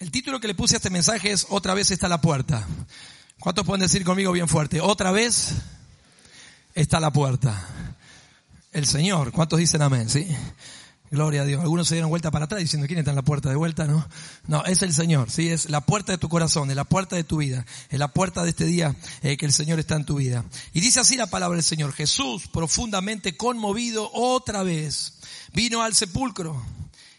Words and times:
El 0.00 0.10
título 0.10 0.40
que 0.40 0.48
le 0.48 0.54
puse 0.54 0.76
a 0.76 0.78
este 0.78 0.88
mensaje 0.88 1.30
es 1.30 1.46
Otra 1.50 1.74
vez 1.74 1.90
está 1.90 2.08
la 2.08 2.22
puerta. 2.22 2.66
¿Cuántos 3.38 3.66
pueden 3.66 3.82
decir 3.82 4.02
conmigo 4.02 4.32
bien 4.32 4.48
fuerte? 4.48 4.80
Otra 4.80 5.10
vez 5.10 5.52
está 6.74 7.00
la 7.00 7.12
puerta. 7.12 7.68
El 8.72 8.86
Señor. 8.86 9.30
¿Cuántos 9.30 9.58
dicen 9.58 9.82
amén? 9.82 10.08
¿Sí? 10.08 10.26
Gloria 11.10 11.42
a 11.42 11.44
Dios. 11.44 11.60
Algunos 11.60 11.86
se 11.86 11.96
dieron 11.96 12.08
vuelta 12.08 12.30
para 12.30 12.46
atrás 12.46 12.62
diciendo, 12.62 12.86
¿quién 12.86 12.98
está 12.98 13.10
en 13.10 13.16
la 13.16 13.22
puerta 13.22 13.50
de 13.50 13.56
vuelta? 13.56 13.84
No, 13.84 14.08
no, 14.46 14.64
es 14.64 14.80
el 14.80 14.94
Señor, 14.94 15.30
¿sí? 15.30 15.50
Es 15.50 15.68
la 15.68 15.82
puerta 15.82 16.12
de 16.12 16.18
tu 16.18 16.30
corazón, 16.30 16.70
es 16.70 16.76
la 16.76 16.84
puerta 16.84 17.16
de 17.16 17.24
tu 17.24 17.36
vida, 17.36 17.66
es 17.90 17.98
la 17.98 18.08
puerta 18.08 18.42
de 18.42 18.50
este 18.50 18.64
día 18.64 18.96
eh, 19.20 19.36
que 19.36 19.44
el 19.44 19.52
Señor 19.52 19.80
está 19.80 19.96
en 19.96 20.06
tu 20.06 20.16
vida. 20.16 20.46
Y 20.72 20.80
dice 20.80 21.00
así 21.00 21.16
la 21.16 21.26
palabra 21.26 21.56
del 21.56 21.64
Señor. 21.64 21.92
Jesús, 21.92 22.48
profundamente 22.48 23.36
conmovido, 23.36 24.10
otra 24.14 24.62
vez 24.62 25.18
vino 25.52 25.82
al 25.82 25.94
sepulcro 25.94 26.64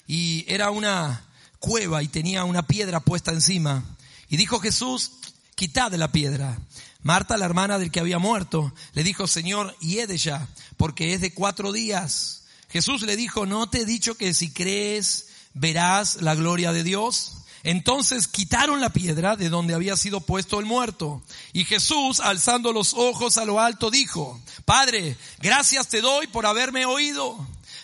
y 0.08 0.46
era 0.48 0.72
una 0.72 1.28
cueva 1.62 2.04
y 2.04 2.10
tenía 2.10 2.44
una 2.44 2.68
piedra 2.68 3.00
puesta 3.00 3.32
encima. 3.32 3.86
Y 4.28 4.36
dijo 4.36 4.60
Jesús, 4.60 5.12
quitad 5.56 5.94
la 5.94 6.12
piedra. 6.12 6.60
Marta, 7.04 7.38
la 7.38 7.46
hermana 7.46 7.80
del 7.80 7.92
que 7.92 8.02
había 8.02 8.20
muerto, 8.20 8.74
le 8.94 9.04
dijo, 9.04 9.28
Señor, 9.28 9.78
hiede 9.80 10.18
ya, 10.18 10.48
porque 10.76 11.14
es 11.14 11.22
de 11.22 11.34
cuatro 11.34 11.72
días. 11.72 12.44
Jesús 12.70 13.04
le 13.04 13.16
dijo, 13.16 13.46
¿no 13.46 13.70
te 13.70 13.82
he 13.82 13.86
dicho 13.86 14.16
que 14.16 14.34
si 14.34 14.52
crees 14.52 15.28
verás 15.54 16.22
la 16.22 16.36
gloria 16.36 16.74
de 16.74 16.84
Dios? 16.84 17.34
Entonces 17.64 18.28
quitaron 18.28 18.82
la 18.82 18.92
piedra 18.92 19.36
de 19.36 19.50
donde 19.50 19.76
había 19.76 19.96
sido 19.96 20.22
puesto 20.22 20.60
el 20.60 20.66
muerto. 20.66 21.22
Y 21.54 21.66
Jesús, 21.66 22.20
alzando 22.20 22.74
los 22.74 22.94
ojos 22.96 23.38
a 23.38 23.46
lo 23.46 23.60
alto, 23.60 23.92
dijo, 23.92 24.40
Padre, 24.66 25.16
gracias 25.40 25.88
te 25.88 26.02
doy 26.02 26.28
por 26.28 26.46
haberme 26.46 26.86
oído. 26.86 27.38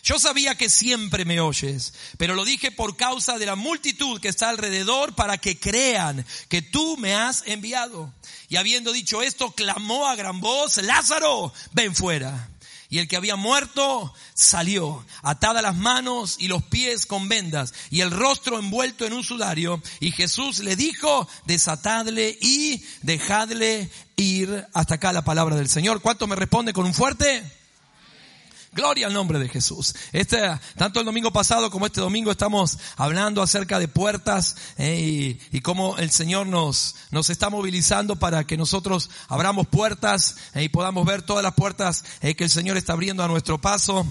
Yo 0.04 0.20
sabía 0.20 0.56
que 0.56 0.70
siempre 0.70 1.26
me 1.26 1.40
oyes, 1.40 1.94
pero 2.18 2.36
lo 2.36 2.46
dije 2.46 2.72
por 2.72 2.96
causa 2.96 3.38
de 3.38 3.46
la 3.46 3.56
multitud 3.56 4.22
que 4.22 4.30
está 4.30 4.50
alrededor 4.50 5.16
para 5.16 5.38
que 5.38 5.60
crean 5.60 6.26
que 6.50 6.62
tú 6.62 6.98
me 6.98 7.16
has 7.16 7.44
enviado. 7.46 8.14
Y 8.50 8.56
habiendo 8.56 8.94
dicho 8.94 9.22
esto, 9.22 9.52
clamó 9.52 10.08
a 10.08 10.16
gran 10.16 10.40
voz, 10.40 10.78
Lázaro, 10.78 11.54
ven 11.74 11.96
fuera. 11.96 12.50
Y 12.90 13.00
el 13.00 13.08
que 13.10 13.18
había 13.18 13.36
muerto 13.36 14.14
salió, 14.34 15.06
atada 15.22 15.62
las 15.62 15.76
manos 15.76 16.38
y 16.40 16.48
los 16.48 16.64
pies 16.64 17.06
con 17.06 17.28
vendas 17.28 17.74
y 17.90 18.00
el 18.00 18.12
rostro 18.12 18.60
envuelto 18.60 19.06
en 19.06 19.12
un 19.12 19.26
sudario. 19.26 19.82
Y 20.00 20.12
Jesús 20.12 20.60
le 20.60 20.78
dijo, 20.78 21.28
desatadle 21.46 22.38
y 22.40 22.86
dejadle 23.02 23.90
ir. 24.16 24.66
Hasta 24.74 24.96
acá 24.96 25.12
la 25.12 25.26
palabra 25.26 25.58
del 25.58 25.68
Señor. 25.68 26.02
¿Cuánto 26.02 26.28
me 26.28 26.38
responde 26.38 26.72
con 26.72 26.86
un 26.86 26.94
fuerte? 26.94 27.44
Gloria 28.78 29.08
al 29.08 29.14
nombre 29.14 29.40
de 29.40 29.50
Jesús. 29.50 29.96
Este, 30.12 30.38
tanto 30.76 31.00
el 31.00 31.06
domingo 31.08 31.34
pasado 31.34 31.72
como 31.72 31.88
este 31.88 32.00
domingo 32.00 32.30
estamos 32.30 32.78
hablando 32.96 33.42
acerca 33.42 33.80
de 33.80 33.88
puertas 33.88 34.56
eh, 34.78 35.40
y, 35.52 35.62
cómo 35.62 35.98
el 35.98 36.12
Señor 36.12 36.46
nos, 36.46 36.96
nos 37.10 37.32
está 37.32 37.50
movilizando 37.50 38.18
para 38.18 38.46
que 38.46 38.56
nosotros 38.56 39.10
abramos 39.30 39.66
puertas 39.66 40.36
eh, 40.54 40.62
y 40.62 40.70
podamos 40.70 41.08
ver 41.08 41.24
todas 41.24 41.42
las 41.42 41.56
puertas 41.56 42.06
eh, 42.22 42.36
que 42.36 42.44
el 42.44 42.52
Señor 42.52 42.78
está 42.78 42.94
abriendo 42.94 43.24
a 43.24 43.28
nuestro 43.28 43.60
paso. 43.60 44.06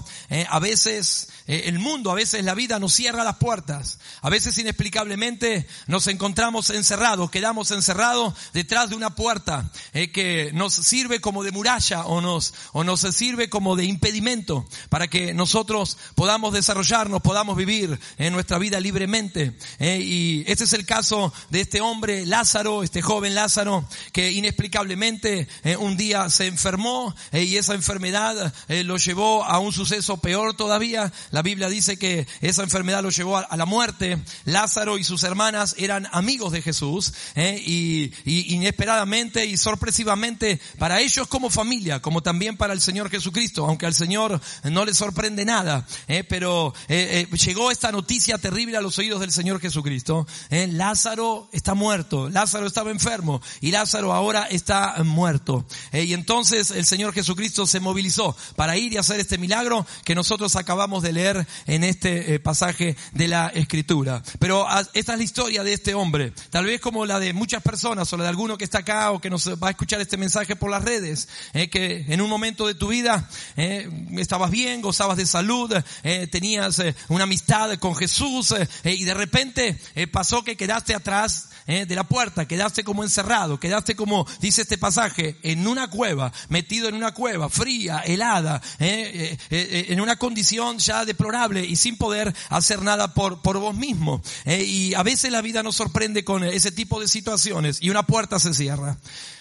a 0.49 0.59
veces 0.59 1.29
el 1.47 1.79
mundo, 1.79 2.11
a 2.11 2.15
veces 2.15 2.43
la 2.43 2.53
vida 2.53 2.79
nos 2.79 2.93
cierra 2.93 3.23
las 3.23 3.37
puertas. 3.37 3.99
A 4.21 4.29
veces 4.29 4.57
inexplicablemente 4.57 5.67
nos 5.87 6.07
encontramos 6.07 6.69
encerrados, 6.69 7.31
quedamos 7.31 7.71
encerrados 7.71 8.33
detrás 8.53 8.89
de 8.89 8.95
una 8.95 9.15
puerta 9.15 9.71
que 9.93 10.51
nos 10.53 10.73
sirve 10.73 11.21
como 11.21 11.43
de 11.43 11.51
muralla 11.51 12.05
o 12.05 12.21
nos, 12.21 12.53
o 12.73 12.83
nos 12.83 13.01
sirve 13.01 13.49
como 13.49 13.75
de 13.75 13.85
impedimento 13.85 14.67
para 14.89 15.07
que 15.07 15.33
nosotros 15.33 15.97
podamos 16.15 16.53
desarrollarnos, 16.53 17.21
podamos 17.21 17.55
vivir 17.55 17.99
en 18.17 18.33
nuestra 18.33 18.57
vida 18.57 18.79
libremente. 18.79 19.57
Eh, 19.79 19.99
y 20.01 20.43
este 20.47 20.63
es 20.63 20.73
el 20.73 20.85
caso 20.85 21.33
de 21.49 21.61
este 21.61 21.81
hombre 21.81 22.25
Lázaro, 22.25 22.83
este 22.83 23.01
joven 23.01 23.35
Lázaro, 23.35 23.87
que 24.11 24.31
inexplicablemente 24.31 25.47
eh, 25.63 25.77
un 25.77 25.97
día 25.97 26.29
se 26.29 26.47
enfermó 26.47 27.15
eh, 27.31 27.43
y 27.43 27.57
esa 27.57 27.73
enfermedad 27.73 28.53
lo 28.67 28.97
llevó 28.97 29.43
a 29.43 29.59
un 29.59 29.71
suceso 29.71 30.17
peor 30.17 30.55
todavía. 30.55 31.11
La 31.37 31.43
Biblia 31.43 31.69
dice 31.69 31.97
que 31.97 32.25
esa 32.41 32.63
enfermedad 32.63 33.03
lo 33.03 33.11
llevó 33.11 33.37
a, 33.37 33.55
la 33.55 33.67
muerte. 33.67 34.17
Lázaro 34.45 34.97
y 34.97 35.03
sus 35.03 35.21
hermanas 35.21 35.75
eran 35.77 36.07
amigos 36.11 36.51
de 36.51 36.63
Jesús 36.63 37.13
y, 37.35 38.11
y 38.25 38.55
inesperadamente 38.55 39.45
y 39.45 39.55
sorpresivamente 39.55 40.59
para 40.79 40.99
ellos 40.99 41.27
como 41.27 41.51
familia, 41.51 42.01
como 42.01 42.23
también 42.23 42.57
para 42.57 42.73
el 42.73 42.81
Señor 42.81 43.11
Jesucristo, 43.11 43.67
aunque 43.67 43.85
al 43.85 43.93
Señor 43.93 44.41
no 44.63 44.83
le 44.83 44.95
sorprende 44.95 45.45
nada, 45.45 45.85
eh, 46.07 46.23
pero 46.23 46.73
eh, 46.87 47.27
eh, 47.31 47.37
llegó 47.37 47.69
esta 47.69 47.91
noticia 47.91 48.39
terrible 48.39 48.75
a 48.75 48.81
los 48.81 48.97
oídos 48.97 49.19
del 49.19 49.31
Señor 49.31 49.59
Jesucristo. 49.59 50.25
Lázaro 50.49 51.49
está 51.51 51.75
muerto, 51.75 52.29
Lázaro 52.29 52.65
estaba 52.65 52.89
enfermo 52.89 53.43
y 53.61 53.69
Lázaro 53.69 54.11
ahora 54.11 54.47
está 54.49 54.95
muerto. 55.03 55.67
y 55.93 56.13
entonces 56.13 56.71
el 56.71 56.87
Señor 56.87 57.13
Jesucristo 57.13 57.67
se 57.67 57.79
movilizó 57.79 58.35
para 58.55 58.75
ir 58.75 58.93
y 58.93 58.97
hacer 58.97 59.19
este 59.19 59.37
milagro 59.37 59.85
que 60.03 60.15
nosotros 60.15 60.55
acabamos 60.55 61.03
de 61.03 61.13
leer 61.13 61.26
en 61.65 61.83
este 61.83 62.39
pasaje 62.39 62.95
de 63.11 63.27
la 63.27 63.47
Escritura. 63.47 64.23
Pero 64.39 64.67
ah, 64.67 64.83
esta 64.93 65.13
es 65.13 65.17
la 65.17 65.23
historia 65.23 65.63
de 65.63 65.73
este 65.73 65.93
hombre, 65.93 66.33
tal 66.49 66.65
vez 66.65 66.79
como 66.79 67.05
la 67.05 67.19
de 67.19 67.33
muchas 67.33 67.61
personas 67.61 68.11
o 68.13 68.17
la 68.17 68.23
de 68.23 68.29
alguno 68.29 68.57
que 68.57 68.63
está 68.63 68.79
acá 68.79 69.11
o 69.11 69.19
que 69.19 69.29
nos 69.29 69.47
va 69.61 69.67
a 69.67 69.71
escuchar 69.71 69.99
este 70.01 70.17
mensaje 70.17 70.55
por 70.55 70.71
las 70.71 70.83
redes, 70.83 71.27
que 71.71 72.05
en 72.07 72.21
un 72.21 72.29
momento 72.29 72.67
de 72.67 72.75
tu 72.75 72.87
vida 72.87 73.29
estabas 73.55 74.51
bien, 74.51 74.81
gozabas 74.81 75.17
de 75.17 75.25
salud, 75.25 75.73
eh, 76.03 76.27
tenías 76.27 76.79
eh, 76.79 76.95
una 77.09 77.23
amistad 77.23 77.73
con 77.79 77.95
Jesús 77.95 78.51
eh, 78.51 78.93
y 78.93 79.03
de 79.03 79.13
repente 79.13 79.77
pasó 80.11 80.43
que 80.43 80.57
quedaste 80.57 80.95
atrás 80.95 81.49
de 81.67 81.95
la 81.95 82.05
puerta, 82.05 82.47
quedaste 82.47 82.85
como 82.85 83.03
encerrado, 83.03 83.59
quedaste 83.59 83.97
como, 83.97 84.25
dice 84.39 84.61
este 84.61 84.77
pasaje, 84.77 85.37
en 85.43 85.67
una 85.67 85.89
cueva, 85.89 86.31
metido 86.47 86.87
en 86.87 86.95
una 86.95 87.13
cueva, 87.13 87.49
fría, 87.49 87.99
helada, 88.05 88.61
en 88.79 89.99
una 89.99 90.15
condición 90.15 90.77
ya 90.77 91.03
deplorable 91.17 91.65
y 91.65 91.75
sin 91.75 91.97
poder 91.97 92.33
hacer 92.49 92.81
nada 92.83 93.13
por, 93.13 93.41
por 93.41 93.57
vos 93.57 93.75
mismo. 93.75 94.21
y 94.45 94.93
a 94.93 95.03
veces 95.03 95.31
la 95.31 95.41
vida 95.41 95.63
nos 95.63 95.75
sorprende 95.75 96.23
con 96.23 96.43
ese 96.43 96.71
tipo 96.71 97.01
de 97.01 97.07
situaciones 97.07 97.79
y 97.81 97.89
una 97.89 98.03
puerta 98.03 98.39
se 98.39 98.53
cierra. 98.53 98.97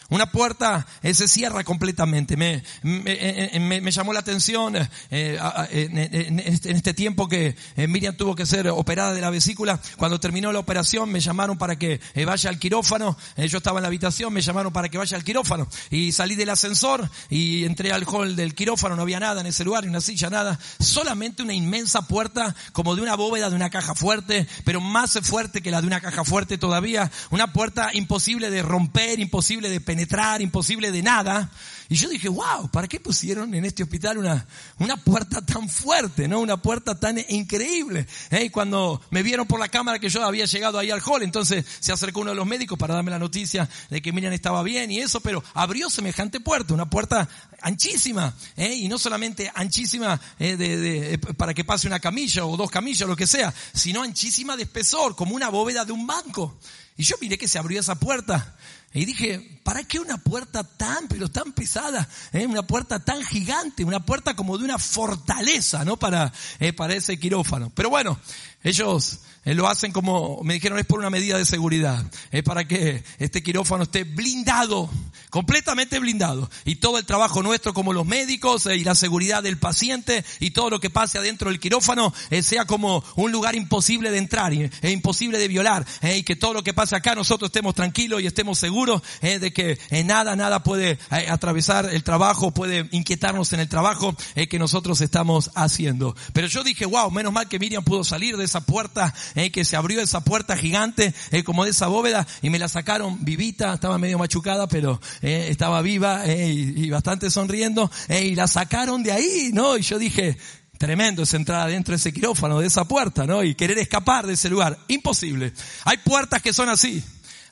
Una 0.08 0.30
puerta 0.30 0.86
eh, 1.02 1.14
se 1.14 1.26
cierra 1.26 1.64
completamente. 1.64 2.36
Me, 2.36 2.62
eh, 2.82 3.50
eh, 3.52 3.60
me 3.60 3.90
llamó 3.90 4.12
la 4.12 4.20
atención 4.20 4.76
eh, 5.10 5.38
en, 5.70 5.98
este, 5.98 6.70
en, 6.70 6.76
este, 6.76 6.94
tiempo 6.94 7.28
que 7.28 7.56
Miriam 7.76 8.16
tuvo 8.16 8.36
que 8.36 8.46
ser 8.46 8.68
operada 8.68 9.12
de 9.12 9.20
la 9.20 9.30
vesícula. 9.30 9.80
Cuando 9.96 10.20
terminó 10.20 10.52
la 10.52 10.60
operación 10.60 11.10
me 11.10 11.18
llamaron 11.18 11.58
para 11.58 11.76
que 11.76 12.00
vaya 12.24 12.50
al 12.50 12.58
quirófano. 12.58 13.16
yo 13.36 13.58
estaba 13.58 13.80
en 13.80 13.82
la 13.82 13.88
habitación, 13.88 14.32
me 14.32 14.40
llamaron 14.40 14.72
para 14.72 14.88
que 14.88 14.98
vaya 14.98 15.16
al 15.16 15.24
quirófano. 15.24 15.66
Y 15.90 16.12
salí 16.12 16.36
del 16.36 16.50
ascensor 16.50 17.10
y 17.28 17.64
entré 17.64 17.90
al 17.92 18.04
hall 18.04 18.36
del 18.36 18.54
quirófano. 18.54 18.94
No 18.94 19.02
había 19.02 19.18
nada 19.18 19.40
en 19.40 19.48
ese 19.48 19.64
lugar, 19.64 19.84
ni 19.84 19.90
una 19.90 20.00
silla, 20.00 20.30
nada. 20.30 20.58
Solamente 20.78 21.42
una 21.42 21.54
inmensa 21.54 22.02
puerta 22.02 22.54
como 22.72 22.94
de 22.94 23.02
una 23.02 23.16
bóveda 23.16 23.50
de 23.50 23.56
una 23.56 23.70
caja 23.70 23.94
fuerte, 23.94 24.46
pero 24.64 24.80
más 24.80 25.18
fuerte 25.22 25.62
que 25.62 25.70
la 25.70 25.80
de 25.80 25.88
una 25.88 26.00
caja 26.00 26.24
fuerte 26.24 26.58
todavía. 26.58 27.10
Una 27.30 27.52
puerta 27.52 27.90
imposible 27.92 28.50
de 28.50 28.62
romper, 28.62 29.18
imposible 29.18 29.68
de 29.68 29.80
penetrar 29.80 29.95
penetrar, 29.96 30.42
imposible 30.42 30.92
de 30.92 31.02
nada. 31.02 31.50
Y 31.88 31.94
yo 31.94 32.10
dije, 32.10 32.28
wow, 32.28 32.68
¿para 32.70 32.86
qué 32.86 33.00
pusieron 33.00 33.54
en 33.54 33.64
este 33.64 33.82
hospital 33.82 34.18
una, 34.18 34.46
una 34.78 34.98
puerta 34.98 35.40
tan 35.40 35.70
fuerte, 35.70 36.28
no? 36.28 36.40
Una 36.40 36.58
puerta 36.58 37.00
tan 37.00 37.18
increíble. 37.30 38.06
¿eh? 38.30 38.44
Y 38.44 38.50
cuando 38.50 39.00
me 39.10 39.22
vieron 39.22 39.46
por 39.46 39.58
la 39.58 39.68
cámara 39.68 39.98
que 39.98 40.10
yo 40.10 40.22
había 40.22 40.44
llegado 40.44 40.78
ahí 40.78 40.90
al 40.90 41.00
hall, 41.00 41.22
entonces 41.22 41.64
se 41.80 41.92
acercó 41.92 42.20
uno 42.20 42.30
de 42.32 42.36
los 42.36 42.46
médicos 42.46 42.78
para 42.78 42.92
darme 42.92 43.10
la 43.10 43.18
noticia 43.18 43.68
de 43.88 44.02
que 44.02 44.12
Miriam 44.12 44.34
estaba 44.34 44.62
bien 44.62 44.90
y 44.90 44.98
eso, 44.98 45.20
pero 45.20 45.42
abrió 45.54 45.88
semejante 45.88 46.40
puerta, 46.40 46.74
una 46.74 46.90
puerta 46.90 47.26
anchísima, 47.62 48.34
¿eh? 48.56 48.74
y 48.74 48.88
no 48.88 48.98
solamente 48.98 49.50
anchísima 49.54 50.20
eh, 50.38 50.56
de, 50.56 50.76
de, 50.76 51.18
para 51.18 51.54
que 51.54 51.64
pase 51.64 51.86
una 51.86 52.00
camilla 52.00 52.44
o 52.44 52.56
dos 52.58 52.70
camillas, 52.70 53.08
lo 53.08 53.16
que 53.16 53.26
sea, 53.26 53.54
sino 53.72 54.02
anchísima 54.02 54.56
de 54.56 54.64
espesor, 54.64 55.16
como 55.16 55.34
una 55.34 55.48
bóveda 55.48 55.86
de 55.86 55.92
un 55.92 56.06
banco. 56.06 56.58
Y 56.98 57.04
yo 57.04 57.16
miré 57.20 57.36
que 57.38 57.48
se 57.48 57.58
abrió 57.58 57.80
esa 57.80 57.94
puerta 57.94 58.56
y 58.96 59.04
dije, 59.04 59.60
¿para 59.62 59.84
qué 59.84 60.00
una 60.00 60.16
puerta 60.16 60.64
tan, 60.64 61.06
pero 61.06 61.28
tan 61.30 61.52
pesada? 61.52 62.08
Eh? 62.32 62.46
Una 62.46 62.66
puerta 62.66 63.04
tan 63.04 63.22
gigante, 63.22 63.84
una 63.84 64.00
puerta 64.00 64.34
como 64.34 64.56
de 64.56 64.64
una 64.64 64.78
fortaleza, 64.78 65.84
¿no? 65.84 65.98
Para, 65.98 66.32
eh, 66.60 66.72
para 66.72 66.94
ese 66.94 67.18
quirófano. 67.18 67.70
Pero 67.74 67.90
bueno, 67.90 68.18
ellos 68.62 69.18
eh, 69.46 69.54
lo 69.54 69.68
hacen 69.68 69.92
como, 69.92 70.40
me 70.42 70.54
dijeron, 70.54 70.76
es 70.80 70.86
por 70.86 70.98
una 70.98 71.08
medida 71.08 71.38
de 71.38 71.44
seguridad. 71.44 72.04
Es 72.32 72.42
para 72.42 72.66
que 72.66 73.04
este 73.18 73.44
quirófano 73.44 73.84
esté 73.84 74.02
blindado, 74.02 74.90
completamente 75.30 76.00
blindado. 76.00 76.50
Y 76.64 76.76
todo 76.76 76.98
el 76.98 77.06
trabajo 77.06 77.44
nuestro 77.44 77.72
como 77.72 77.92
los 77.92 78.04
médicos 78.04 78.66
eh, 78.66 78.76
y 78.76 78.82
la 78.82 78.96
seguridad 78.96 79.44
del 79.44 79.56
paciente 79.56 80.24
y 80.40 80.50
todo 80.50 80.68
lo 80.68 80.80
que 80.80 80.90
pase 80.90 81.18
adentro 81.18 81.48
del 81.48 81.60
quirófano 81.60 82.12
eh, 82.30 82.42
sea 82.42 82.64
como 82.64 83.04
un 83.14 83.30
lugar 83.30 83.54
imposible 83.54 84.10
de 84.10 84.18
entrar 84.18 84.52
e 84.52 84.90
imposible 84.90 85.38
de 85.38 85.46
violar. 85.46 85.86
y 86.02 86.24
que 86.24 86.34
todo 86.34 86.52
lo 86.52 86.64
que 86.64 86.74
pase 86.74 86.96
acá 86.96 87.14
nosotros 87.14 87.48
estemos 87.48 87.76
tranquilos 87.76 88.20
y 88.22 88.26
estemos 88.26 88.58
seguros 88.58 89.02
de 89.22 89.52
que 89.52 89.78
nada, 90.04 90.34
nada 90.34 90.62
puede 90.62 90.98
atravesar 91.28 91.88
el 91.92 92.02
trabajo, 92.02 92.52
puede 92.52 92.88
inquietarnos 92.90 93.52
en 93.52 93.60
el 93.60 93.68
trabajo 93.68 94.16
que 94.48 94.58
nosotros 94.58 95.00
estamos 95.00 95.50
haciendo. 95.54 96.16
Pero 96.32 96.48
yo 96.48 96.64
dije, 96.64 96.86
wow, 96.86 97.10
menos 97.10 97.32
mal 97.32 97.48
que 97.48 97.58
Miriam 97.58 97.84
pudo 97.84 98.04
salir 98.04 98.36
de 98.36 98.44
esa 98.44 98.60
puerta 98.60 99.14
eh, 99.36 99.52
que 99.52 99.64
se 99.64 99.76
abrió 99.76 100.00
esa 100.00 100.24
puerta 100.24 100.56
gigante, 100.56 101.14
eh, 101.30 101.44
como 101.44 101.64
de 101.64 101.70
esa 101.70 101.86
bóveda, 101.86 102.26
y 102.42 102.50
me 102.50 102.58
la 102.58 102.68
sacaron 102.68 103.24
vivita, 103.24 103.74
estaba 103.74 103.98
medio 103.98 104.18
machucada, 104.18 104.66
pero 104.66 105.00
eh, 105.22 105.46
estaba 105.50 105.80
viva 105.82 106.26
y, 106.26 106.86
y, 106.86 106.90
bastante 106.90 107.30
sonriendo, 107.30 107.90
y 108.08 108.34
la 108.34 108.48
sacaron 108.48 109.02
de 109.02 109.12
ahí, 109.12 109.50
¿no? 109.52 109.76
Y 109.76 109.82
yo 109.82 109.98
dije, 109.98 110.36
Tremendo 110.78 111.22
es 111.22 111.32
entrar 111.32 111.62
adentro 111.62 111.92
de 111.92 111.96
ese 111.96 112.12
quirófano, 112.12 112.60
de 112.60 112.66
esa 112.66 112.84
puerta, 112.84 113.26
¿no? 113.26 113.42
Y 113.42 113.54
querer 113.54 113.78
escapar 113.78 114.26
de 114.26 114.34
ese 114.34 114.50
lugar. 114.50 114.78
Imposible. 114.88 115.52
Hay 115.84 115.96
puertas 115.98 116.42
que 116.42 116.52
son 116.52 116.68
así. 116.68 117.02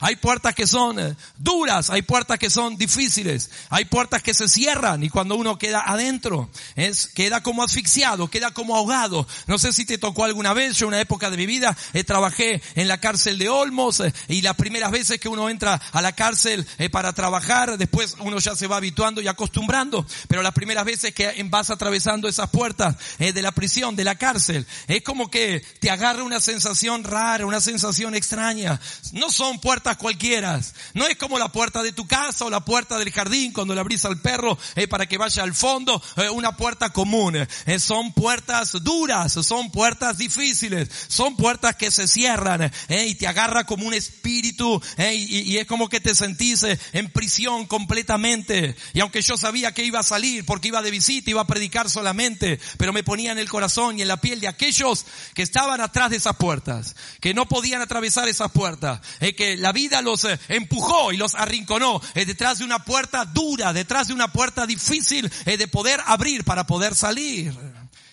Hay 0.01 0.17
puertas 0.17 0.55
que 0.55 0.67
son 0.67 0.99
eh, 0.99 1.15
duras, 1.39 1.91
hay 1.91 2.03
puertas 2.03 2.39
que 2.39 2.51
son 2.51 2.77
difíciles, 2.77 3.51
hay 3.71 3.85
puertas 3.85 4.23
que 4.23 4.35
se 4.35 4.49
cierran 4.49 5.03
y 5.03 5.09
cuando 5.09 5.37
uno 5.37 5.59
queda 5.59 5.85
adentro, 5.87 6.51
es, 6.77 7.07
queda 7.07 7.43
como 7.43 7.63
asfixiado, 7.63 8.29
queda 8.29 8.51
como 8.51 8.77
ahogado. 8.77 9.27
No 9.47 9.59
sé 9.59 9.73
si 9.73 9.85
te 9.85 9.99
tocó 9.99 10.25
alguna 10.25 10.53
vez, 10.53 10.77
yo 10.77 10.87
en 10.87 10.95
una 10.95 11.01
época 11.01 11.31
de 11.31 11.37
mi 11.37 11.47
vida 11.47 11.77
eh, 11.93 12.05
trabajé 12.05 12.61
en 12.75 12.89
la 12.89 12.99
cárcel 12.99 13.39
de 13.39 13.49
Olmos 13.49 14.01
eh, 14.01 14.13
y 14.29 14.43
las 14.43 14.57
primeras 14.57 14.91
veces 14.91 15.21
que 15.21 15.29
uno 15.29 15.49
entra 15.49 15.81
a 15.93 16.03
la 16.03 16.13
cárcel 16.13 16.67
para 16.91 17.13
trabajar, 17.13 17.79
después 17.79 18.17
uno 18.21 18.39
ya 18.39 18.57
se 18.57 18.67
va 18.67 18.77
habituando 18.77 19.21
y 19.21 19.29
acostumbrando, 19.29 20.07
pero 20.29 20.43
las 20.43 20.53
primeras 20.53 20.85
veces 20.85 21.15
que 21.15 21.43
vas 21.45 21.71
atravesando 21.71 22.29
esas 22.29 22.51
puertas 22.51 22.97
de 23.19 23.43
la 23.43 23.53
prisión, 23.53 23.97
de 23.97 24.05
la 24.05 24.17
cárcel, 24.17 24.67
es 24.87 25.03
como 25.03 25.31
que 25.31 25.65
te 25.81 25.91
agarra 25.91 26.23
una 26.23 26.41
sensación 26.41 27.05
rara, 27.05 27.47
una 27.47 27.61
sensación 27.61 28.15
extraña. 28.15 28.81
No 29.13 29.31
son 29.31 29.59
puertas 29.61 29.84
cualquiera. 29.93 30.61
No 30.95 31.07
es 31.07 31.17
como 31.17 31.39
la 31.39 31.53
puerta 31.53 31.83
de 31.83 31.93
tu 31.93 32.07
casa 32.07 32.47
o 32.47 32.51
la 32.51 32.65
puerta 32.65 32.99
del 32.99 33.13
jardín 33.13 33.53
cuando 33.53 33.75
le 33.75 33.81
abrís 33.81 34.05
al 34.05 34.21
perro 34.21 34.59
eh, 34.75 34.89
para 34.89 35.07
que 35.07 35.19
vaya 35.19 35.43
al 35.43 35.55
fondo, 35.55 36.03
eh, 36.17 36.31
una 36.31 36.57
puerta 36.57 36.91
común. 36.91 37.37
Eh, 37.37 37.79
son 37.79 38.13
puertas 38.13 38.73
duras, 38.83 39.33
son 39.33 39.71
puertas 39.71 40.17
difíciles, 40.17 40.89
son 41.09 41.37
puertas 41.37 41.77
que 41.77 41.91
se 41.91 42.09
cierran 42.09 42.73
y 42.89 43.15
te 43.17 43.27
agarra 43.27 43.65
como 43.65 43.87
un 43.87 43.95
espíritu 43.95 44.81
y, 44.99 45.53
y, 45.53 45.59
es 45.59 45.67
como 45.67 45.89
que 45.89 46.01
te 46.01 46.15
sentís 46.15 46.65
en 46.93 47.11
prisión 47.11 47.67
completamente. 47.67 48.77
Y 48.95 49.01
aunque 49.01 49.21
yo 49.21 49.37
sabía 49.37 49.73
que 49.73 49.85
iba 49.85 49.99
a 50.01 50.05
salir 50.05 50.47
porque 50.47 50.69
iba 50.69 50.81
de 50.81 50.91
visita, 50.91 51.31
iba 51.31 51.43
a 51.43 51.47
predicar 51.47 51.91
solamente, 51.91 52.59
pero 52.79 52.93
me 52.93 53.03
ponía 53.03 53.33
en 53.33 53.39
el 53.39 53.49
corazón 53.49 53.99
y 53.99 54.03
en 54.03 54.09
la 54.09 54.21
piel 54.21 54.41
de 54.41 54.49
aquellos 54.49 55.05
que 55.35 55.43
estaban 55.43 55.81
atrás 55.81 56.11
de 56.11 56.17
esas 56.17 56.37
puertas, 56.37 56.97
que 57.21 57.35
no 57.35 57.47
podían 57.47 57.83
atravesar 57.83 58.29
esas 58.29 58.53
puertas, 58.53 59.01
que 59.37 59.57
la 59.57 59.73
vida 59.75 60.01
los 60.01 60.25
eh, 60.25 60.41
empujó 60.49 61.13
y 61.13 61.19
los 61.19 61.35
arrinconó 61.35 62.01
eh, 62.15 62.25
detrás 62.25 62.59
de 62.59 62.65
una 62.65 62.79
puerta 62.79 63.27
dura, 63.27 63.75
detrás 63.75 64.09
de 64.09 64.15
una 64.15 64.33
puerta 64.33 64.67
difícil 64.67 65.31
eh, 65.45 65.59
de 65.59 65.69
poder 65.69 66.01
abrir 66.07 66.45
para 66.45 66.67
poder 66.67 66.95
salir. 66.95 67.55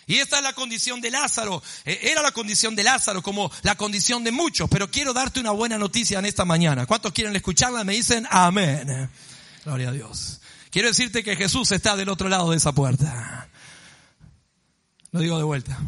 Y 0.07 0.17
esta 0.17 0.37
es 0.37 0.43
la 0.43 0.51
condición 0.51 0.99
de 0.99 1.09
Lázaro. 1.09 1.63
Era 1.85 2.21
la 2.21 2.33
condición 2.33 2.75
de 2.75 2.83
Lázaro 2.83 3.21
como 3.21 3.49
la 3.61 3.75
condición 3.75 4.25
de 4.25 4.33
muchos. 4.33 4.69
Pero 4.69 4.91
quiero 4.91 5.13
darte 5.13 5.39
una 5.39 5.51
buena 5.51 5.77
noticia 5.77 6.19
en 6.19 6.25
esta 6.25 6.43
mañana. 6.43 6.85
¿Cuántos 6.85 7.13
quieren 7.13 7.33
escucharla? 7.33 7.85
Me 7.85 7.93
dicen 7.93 8.27
amén. 8.29 9.09
Gloria 9.63 9.87
a 9.87 9.91
Dios. 9.93 10.41
Quiero 10.69 10.89
decirte 10.89 11.23
que 11.23 11.37
Jesús 11.37 11.71
está 11.71 11.95
del 11.95 12.09
otro 12.09 12.27
lado 12.27 12.51
de 12.51 12.57
esa 12.57 12.73
puerta. 12.73 13.47
Lo 15.11 15.21
digo 15.21 15.37
de 15.37 15.45
vuelta. 15.45 15.79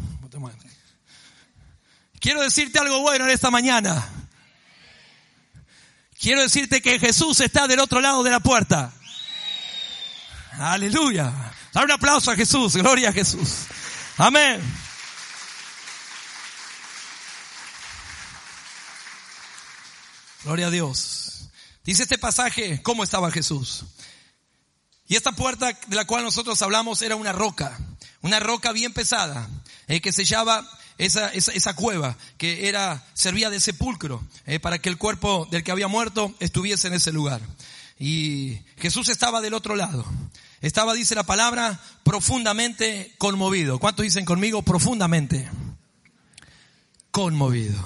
Quiero 2.24 2.40
decirte 2.40 2.78
algo 2.78 3.00
bueno 3.00 3.26
en 3.26 3.32
esta 3.32 3.50
mañana. 3.50 4.02
Quiero 6.24 6.40
decirte 6.40 6.80
que 6.80 6.98
Jesús 6.98 7.38
está 7.40 7.68
del 7.68 7.80
otro 7.80 8.00
lado 8.00 8.22
de 8.22 8.30
la 8.30 8.40
puerta. 8.40 8.90
Aleluya. 10.52 11.30
Dar 11.70 11.84
un 11.84 11.90
aplauso 11.90 12.30
a 12.30 12.34
Jesús. 12.34 12.76
Gloria 12.76 13.10
a 13.10 13.12
Jesús. 13.12 13.66
Amén. 14.16 14.58
Gloria 20.44 20.68
a 20.68 20.70
Dios. 20.70 21.50
Dice 21.84 22.04
este 22.04 22.16
pasaje 22.16 22.80
cómo 22.80 23.04
estaba 23.04 23.30
Jesús. 23.30 23.84
Y 25.06 25.16
esta 25.16 25.32
puerta 25.32 25.78
de 25.88 25.94
la 25.94 26.06
cual 26.06 26.24
nosotros 26.24 26.62
hablamos 26.62 27.02
era 27.02 27.16
una 27.16 27.32
roca, 27.32 27.78
una 28.22 28.40
roca 28.40 28.72
bien 28.72 28.94
pesada, 28.94 29.46
eh, 29.88 30.00
que 30.00 30.10
se 30.10 30.24
llama 30.24 30.66
esa, 30.98 31.28
esa, 31.28 31.74
cueva 31.74 32.16
que 32.38 32.68
era, 32.68 33.04
servía 33.14 33.50
de 33.50 33.60
sepulcro 33.60 34.22
eh, 34.46 34.60
para 34.60 34.78
que 34.78 34.88
el 34.88 34.98
cuerpo 34.98 35.46
del 35.50 35.64
que 35.64 35.72
había 35.72 35.88
muerto 35.88 36.34
estuviese 36.40 36.88
en 36.88 36.94
ese 36.94 37.12
lugar. 37.12 37.40
Y 37.98 38.58
Jesús 38.76 39.08
estaba 39.08 39.40
del 39.40 39.54
otro 39.54 39.76
lado. 39.76 40.04
Estaba, 40.60 40.94
dice 40.94 41.14
la 41.14 41.24
palabra, 41.24 41.80
profundamente 42.02 43.14
conmovido. 43.18 43.78
¿Cuántos 43.78 44.04
dicen 44.04 44.24
conmigo? 44.24 44.62
Profundamente 44.62 45.48
conmovido. 47.10 47.82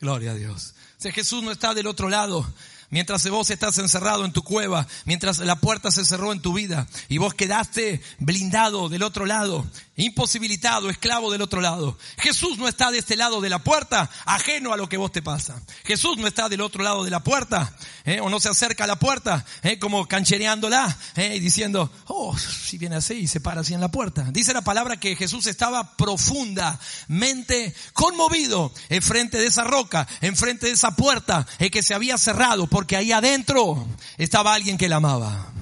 Gloria 0.00 0.32
a 0.32 0.34
Dios. 0.34 0.74
O 1.04 1.10
Jesús 1.10 1.42
no 1.42 1.50
está 1.50 1.74
del 1.74 1.86
otro 1.86 2.08
lado 2.08 2.46
mientras 2.92 3.28
vos 3.28 3.50
estás 3.50 3.78
encerrado 3.78 4.24
en 4.24 4.32
tu 4.32 4.44
cueva, 4.44 4.86
mientras 5.06 5.40
la 5.40 5.56
puerta 5.56 5.90
se 5.90 6.04
cerró 6.04 6.30
en 6.30 6.40
tu 6.40 6.52
vida 6.52 6.86
y 7.08 7.18
vos 7.18 7.34
quedaste 7.34 8.00
blindado 8.18 8.88
del 8.88 9.02
otro 9.02 9.26
lado, 9.26 9.66
imposibilitado, 9.96 10.90
esclavo 10.90 11.32
del 11.32 11.42
otro 11.42 11.60
lado. 11.60 11.98
Jesús 12.18 12.58
no 12.58 12.68
está 12.68 12.90
de 12.90 12.98
este 12.98 13.16
lado 13.16 13.40
de 13.40 13.48
la 13.48 13.58
puerta, 13.58 14.10
ajeno 14.26 14.72
a 14.72 14.76
lo 14.76 14.88
que 14.88 14.98
vos 14.98 15.10
te 15.10 15.22
pasa. 15.22 15.60
Jesús 15.84 16.18
no 16.18 16.26
está 16.26 16.48
del 16.48 16.60
otro 16.60 16.84
lado 16.84 17.02
de 17.02 17.10
la 17.10 17.24
puerta, 17.24 17.74
¿eh? 18.04 18.20
o 18.20 18.28
no 18.28 18.40
se 18.40 18.50
acerca 18.50 18.84
a 18.84 18.86
la 18.86 18.98
puerta, 18.98 19.44
¿eh? 19.62 19.78
como 19.78 20.06
canchereándola, 20.06 20.96
¿eh? 21.16 21.36
y 21.36 21.40
diciendo, 21.40 21.90
oh, 22.06 22.36
si 22.38 22.76
viene 22.78 22.96
así 22.96 23.14
y 23.14 23.26
se 23.26 23.40
para 23.40 23.62
así 23.62 23.72
en 23.74 23.80
la 23.80 23.90
puerta. 23.90 24.28
Dice 24.30 24.52
la 24.52 24.62
palabra 24.62 24.98
que 24.98 25.16
Jesús 25.16 25.46
estaba 25.46 25.96
profundamente 25.96 27.74
conmovido 27.94 28.72
en 28.90 29.02
frente 29.02 29.38
de 29.38 29.46
esa 29.46 29.64
roca, 29.64 30.06
en 30.20 30.36
frente 30.36 30.66
de 30.66 30.72
esa 30.72 30.94
puerta, 30.94 31.46
que 31.58 31.82
se 31.82 31.94
había 31.94 32.18
cerrado 32.18 32.66
porque 32.82 32.96
ahí 32.96 33.12
adentro 33.12 33.86
estaba 34.18 34.54
alguien 34.54 34.76
que 34.76 34.88
la 34.88 34.96
amaba. 34.96 35.52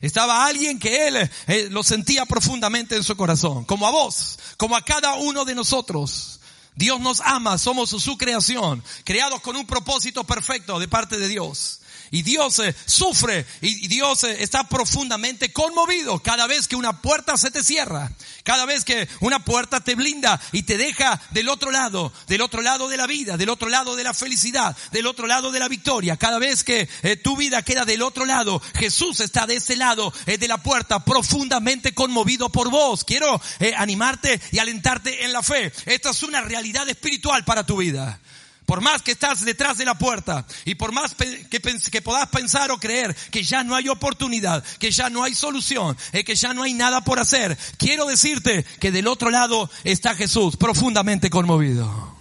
Estaba 0.00 0.44
alguien 0.44 0.80
que 0.80 1.06
él 1.06 1.30
eh, 1.46 1.68
lo 1.70 1.84
sentía 1.84 2.26
profundamente 2.26 2.96
en 2.96 3.04
su 3.04 3.16
corazón, 3.16 3.64
como 3.64 3.86
a 3.86 3.92
vos, 3.92 4.40
como 4.56 4.74
a 4.74 4.84
cada 4.84 5.14
uno 5.14 5.44
de 5.44 5.54
nosotros. 5.54 6.40
Dios 6.74 6.98
nos 6.98 7.20
ama, 7.20 7.58
somos 7.58 7.90
su 7.90 8.18
creación, 8.18 8.82
creados 9.04 9.40
con 9.40 9.54
un 9.54 9.68
propósito 9.68 10.24
perfecto 10.24 10.80
de 10.80 10.88
parte 10.88 11.16
de 11.16 11.28
Dios. 11.28 11.78
Y 12.10 12.22
Dios 12.22 12.58
eh, 12.60 12.74
sufre 12.86 13.46
y 13.60 13.86
Dios 13.88 14.24
eh, 14.24 14.42
está 14.42 14.64
profundamente 14.64 15.52
conmovido 15.52 16.18
cada 16.20 16.46
vez 16.46 16.66
que 16.66 16.76
una 16.76 17.02
puerta 17.02 17.36
se 17.36 17.50
te 17.50 17.62
cierra, 17.62 18.10
cada 18.44 18.64
vez 18.64 18.84
que 18.84 19.08
una 19.20 19.44
puerta 19.44 19.80
te 19.80 19.94
blinda 19.94 20.40
y 20.52 20.62
te 20.62 20.78
deja 20.78 21.20
del 21.30 21.48
otro 21.48 21.70
lado, 21.70 22.12
del 22.26 22.40
otro 22.40 22.62
lado 22.62 22.88
de 22.88 22.96
la 22.96 23.06
vida, 23.06 23.36
del 23.36 23.50
otro 23.50 23.68
lado 23.68 23.96
de 23.96 24.04
la 24.04 24.14
felicidad, 24.14 24.76
del 24.90 25.06
otro 25.06 25.26
lado 25.26 25.52
de 25.52 25.58
la 25.58 25.68
victoria, 25.68 26.16
cada 26.16 26.38
vez 26.38 26.64
que 26.64 26.88
eh, 27.02 27.16
tu 27.16 27.36
vida 27.36 27.62
queda 27.62 27.84
del 27.84 28.02
otro 28.02 28.24
lado, 28.24 28.62
Jesús 28.78 29.20
está 29.20 29.46
de 29.46 29.56
ese 29.56 29.76
lado 29.76 30.12
de 30.24 30.48
la 30.48 30.58
puerta 30.58 31.04
profundamente 31.04 31.92
conmovido 31.92 32.48
por 32.50 32.70
vos. 32.70 33.04
Quiero 33.04 33.40
animarte 33.76 34.40
y 34.52 34.58
alentarte 34.58 35.24
en 35.24 35.32
la 35.32 35.42
fe. 35.42 35.72
Esta 35.86 36.10
es 36.10 36.22
una 36.22 36.40
realidad 36.40 36.88
espiritual 36.88 37.44
para 37.44 37.66
tu 37.66 37.76
vida. 37.76 38.20
Por 38.68 38.82
más 38.82 39.00
que 39.00 39.12
estás 39.12 39.46
detrás 39.46 39.78
de 39.78 39.86
la 39.86 39.96
puerta 39.96 40.44
y 40.66 40.74
por 40.74 40.92
más 40.92 41.14
que, 41.14 41.48
que 41.48 42.02
puedas 42.02 42.28
pensar 42.28 42.70
o 42.70 42.78
creer 42.78 43.16
que 43.30 43.42
ya 43.42 43.64
no 43.64 43.74
hay 43.74 43.88
oportunidad, 43.88 44.62
que 44.78 44.90
ya 44.90 45.08
no 45.08 45.24
hay 45.24 45.34
solución, 45.34 45.96
eh, 46.12 46.22
que 46.22 46.34
ya 46.34 46.52
no 46.52 46.64
hay 46.64 46.74
nada 46.74 47.00
por 47.00 47.18
hacer, 47.18 47.56
quiero 47.78 48.04
decirte 48.04 48.66
que 48.78 48.92
del 48.92 49.06
otro 49.06 49.30
lado 49.30 49.70
está 49.84 50.14
Jesús 50.14 50.58
profundamente 50.58 51.30
conmovido. 51.30 52.14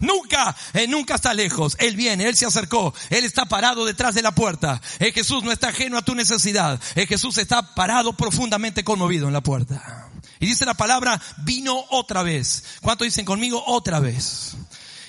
Nunca, 0.00 0.56
eh, 0.74 0.88
nunca 0.88 1.14
está 1.14 1.32
lejos. 1.32 1.76
Él 1.78 1.94
viene, 1.94 2.26
Él 2.26 2.34
se 2.34 2.46
acercó, 2.46 2.92
Él 3.08 3.24
está 3.24 3.46
parado 3.46 3.84
detrás 3.84 4.16
de 4.16 4.22
la 4.22 4.34
puerta. 4.34 4.82
Eh, 4.98 5.12
Jesús 5.12 5.44
no 5.44 5.52
está 5.52 5.68
ajeno 5.68 5.98
a 5.98 6.02
tu 6.02 6.16
necesidad. 6.16 6.80
Eh, 6.96 7.06
Jesús 7.06 7.38
está 7.38 7.76
parado 7.76 8.12
profundamente 8.14 8.82
conmovido 8.82 9.28
en 9.28 9.34
la 9.34 9.40
puerta. 9.40 10.10
Y 10.40 10.46
dice 10.46 10.66
la 10.66 10.74
palabra, 10.74 11.22
vino 11.44 11.84
otra 11.90 12.24
vez. 12.24 12.64
¿Cuánto 12.82 13.04
dicen 13.04 13.24
conmigo? 13.24 13.62
Otra 13.64 14.00
vez. 14.00 14.56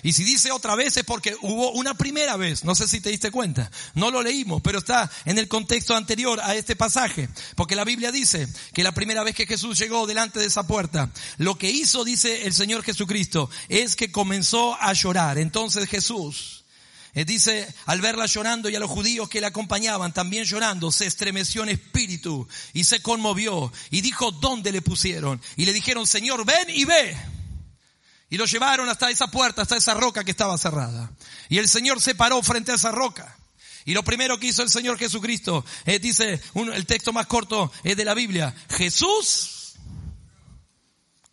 Y 0.04 0.14
si 0.14 0.24
dice 0.24 0.52
otra 0.52 0.76
vez 0.76 0.98
es 0.98 1.04
porque 1.04 1.36
hubo 1.42 1.72
una 1.72 1.96
primera 1.96 2.38
vez. 2.38 2.64
No 2.64 2.76
sé 2.76 2.88
si 2.88 3.02
te 3.02 3.10
diste 3.10 3.32
cuenta. 3.32 3.72
No 3.96 4.12
lo 4.12 4.22
leímos, 4.22 4.62
pero 4.62 4.80
está 4.80 5.10
en 5.26 5.38
el 5.38 5.48
contexto 5.48 5.96
anterior 5.96 6.40
a 6.42 6.56
este 6.56 6.76
pasaje. 6.76 7.30
Porque 7.56 7.76
la 7.76 7.84
Biblia 7.84 8.12
dice 8.12 8.48
que 8.74 8.84
la 8.84 8.92
primera 8.92 9.24
vez 9.24 9.36
que 9.36 9.48
Jesús 9.48 9.78
llegó 9.78 10.08
delante 10.08 10.40
de 10.40 10.46
esa 10.46 10.68
puerta, 10.68 11.12
lo 11.38 11.58
que 11.58 11.70
hizo, 11.70 12.04
dice 12.04 12.46
el 12.46 12.54
Señor 12.54 12.84
Jesucristo, 12.84 13.50
es 13.70 13.96
que 13.96 14.12
comenzó 14.12 14.76
a 14.80 14.94
llorar. 14.94 15.38
Entonces 15.38 15.90
Jesús, 15.90 16.66
eh, 17.14 17.26
dice, 17.26 17.68
al 17.86 18.02
verla 18.02 18.28
llorando 18.28 18.70
y 18.70 18.76
a 18.76 18.80
los 18.80 18.92
judíos 18.92 19.30
que 19.30 19.42
la 19.42 19.48
acompañaban 19.48 20.14
también 20.14 20.44
llorando, 20.44 20.92
se 20.92 21.08
estremeció 21.08 21.64
en 21.64 21.70
espíritu 21.70 22.48
y 22.74 22.84
se 22.84 23.02
conmovió 23.02 23.72
y 23.90 24.02
dijo, 24.02 24.32
¿dónde 24.32 24.72
le 24.72 24.82
pusieron? 24.84 25.42
Y 25.56 25.66
le 25.66 25.74
dijeron, 25.74 26.06
Señor, 26.06 26.46
ven 26.46 26.70
y 26.70 26.86
ve. 26.86 27.18
Y 28.30 28.38
lo 28.38 28.46
llevaron 28.46 28.90
hasta 28.90 29.10
esa 29.10 29.28
puerta, 29.28 29.62
hasta 29.62 29.78
esa 29.78 29.94
roca 29.94 30.24
que 30.24 30.32
estaba 30.32 30.58
cerrada. 30.58 31.12
Y 31.50 31.58
el 31.60 31.68
Señor 31.68 32.02
se 32.02 32.16
paró 32.16 32.42
frente 32.44 32.72
a 32.72 32.76
esa 32.76 32.92
roca. 32.92 33.38
Y 33.86 33.94
lo 33.94 34.04
primero 34.04 34.38
que 34.38 34.48
hizo 34.48 34.64
el 34.64 34.70
Señor 34.70 34.98
Jesucristo, 34.98 35.64
eh, 35.86 36.00
dice 36.00 36.42
el 36.56 36.86
texto 36.86 37.14
más 37.14 37.28
corto 37.28 37.72
es 37.84 37.96
de 37.96 38.04
la 38.04 38.14
Biblia, 38.14 38.54
Jesús 38.70 39.58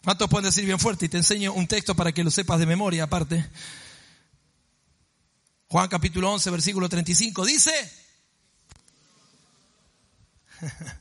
¿Cuántos 0.05 0.29
pueden 0.29 0.45
decir 0.45 0.67
bien 0.67 0.79
fuerte? 0.79 1.07
Y 1.07 1.09
te 1.09 1.17
enseño 1.17 1.55
un 1.55 1.67
texto 1.67 1.97
para 1.97 2.13
que 2.13 2.23
lo 2.23 2.31
sepas 2.31 2.59
de 2.59 2.67
memoria 2.67 3.05
aparte. 3.05 3.49
Juan 5.69 5.89
capítulo 5.89 6.31
11, 6.33 6.51
versículo 6.51 6.91
35 6.91 7.47
dice... 7.47 7.93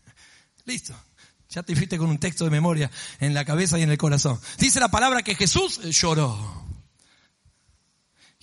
Listo. 0.66 0.96
Ya 1.54 1.62
te 1.62 1.76
fuiste 1.76 2.00
con 2.00 2.10
un 2.10 2.18
texto 2.18 2.46
de 2.46 2.50
memoria 2.50 2.90
en 3.20 3.36
la 3.36 3.46
cabeza 3.46 3.78
y 3.78 3.84
en 3.84 3.92
el 3.92 3.98
corazón. 3.98 4.40
Dice 4.58 4.80
la 4.80 4.90
palabra 4.90 5.22
que 5.22 5.36
Jesús 5.36 5.82
lloró. 5.84 6.66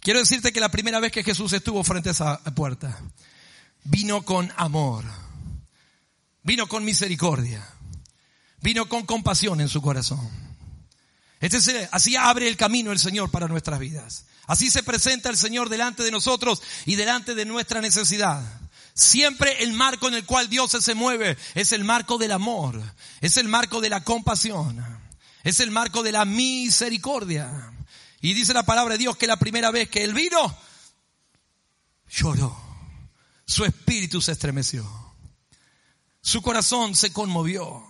Quiero 0.00 0.20
decirte 0.20 0.52
que 0.52 0.60
la 0.60 0.70
primera 0.70 1.00
vez 1.00 1.10
que 1.10 1.24
Jesús 1.24 1.52
estuvo 1.52 1.82
frente 1.82 2.10
a 2.10 2.12
esa 2.12 2.38
puerta, 2.54 3.02
vino 3.82 4.22
con 4.22 4.52
amor, 4.56 5.04
vino 6.44 6.68
con 6.68 6.84
misericordia, 6.84 7.66
vino 8.60 8.88
con 8.88 9.04
compasión 9.04 9.60
en 9.60 9.68
su 9.68 9.82
corazón. 9.82 10.30
Este 11.40 11.88
así 11.90 12.14
abre 12.14 12.46
el 12.46 12.56
camino 12.56 12.92
el 12.92 13.00
Señor 13.00 13.30
para 13.32 13.48
nuestras 13.48 13.80
vidas. 13.80 14.26
Así 14.46 14.70
se 14.70 14.84
presenta 14.84 15.30
el 15.30 15.36
Señor 15.36 15.68
delante 15.68 16.04
de 16.04 16.12
nosotros 16.12 16.62
y 16.86 16.94
delante 16.94 17.34
de 17.34 17.44
nuestra 17.44 17.80
necesidad. 17.80 18.40
Siempre 19.00 19.62
el 19.62 19.72
marco 19.72 20.08
en 20.08 20.14
el 20.14 20.26
cual 20.26 20.50
Dios 20.50 20.72
se 20.72 20.94
mueve 20.94 21.38
es 21.54 21.72
el 21.72 21.84
marco 21.84 22.18
del 22.18 22.32
amor, 22.32 22.78
es 23.22 23.38
el 23.38 23.48
marco 23.48 23.80
de 23.80 23.88
la 23.88 24.04
compasión, 24.04 24.84
es 25.42 25.60
el 25.60 25.70
marco 25.70 26.02
de 26.02 26.12
la 26.12 26.26
misericordia. 26.26 27.72
Y 28.20 28.34
dice 28.34 28.52
la 28.52 28.64
palabra 28.64 28.92
de 28.92 28.98
Dios 28.98 29.16
que 29.16 29.26
la 29.26 29.38
primera 29.38 29.70
vez 29.70 29.88
que 29.88 30.04
Él 30.04 30.12
vino, 30.12 30.54
lloró, 32.10 32.54
su 33.46 33.64
espíritu 33.64 34.20
se 34.20 34.32
estremeció, 34.32 34.86
su 36.20 36.42
corazón 36.42 36.94
se 36.94 37.10
conmovió. 37.10 37.82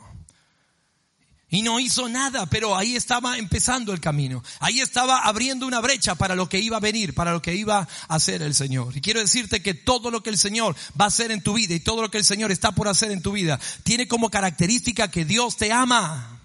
Y 1.52 1.62
no 1.62 1.80
hizo 1.80 2.08
nada, 2.08 2.46
pero 2.46 2.76
ahí 2.76 2.94
estaba 2.94 3.36
empezando 3.36 3.92
el 3.92 4.00
camino. 4.00 4.42
Ahí 4.60 4.80
estaba 4.80 5.18
abriendo 5.20 5.66
una 5.66 5.80
brecha 5.80 6.14
para 6.14 6.36
lo 6.36 6.48
que 6.48 6.60
iba 6.60 6.76
a 6.76 6.80
venir, 6.80 7.12
para 7.12 7.32
lo 7.32 7.42
que 7.42 7.56
iba 7.56 7.80
a 7.80 8.14
hacer 8.14 8.40
el 8.42 8.54
Señor. 8.54 8.96
Y 8.96 9.00
quiero 9.00 9.18
decirte 9.18 9.60
que 9.60 9.74
todo 9.74 10.12
lo 10.12 10.22
que 10.22 10.30
el 10.30 10.38
Señor 10.38 10.76
va 10.98 11.06
a 11.06 11.08
hacer 11.08 11.32
en 11.32 11.42
tu 11.42 11.54
vida 11.54 11.74
y 11.74 11.80
todo 11.80 12.02
lo 12.02 12.10
que 12.10 12.18
el 12.18 12.24
Señor 12.24 12.52
está 12.52 12.70
por 12.72 12.86
hacer 12.86 13.10
en 13.10 13.20
tu 13.20 13.32
vida 13.32 13.58
tiene 13.82 14.06
como 14.06 14.30
característica 14.30 15.10
que 15.10 15.24
Dios 15.24 15.56
te 15.56 15.72
ama. 15.72 16.40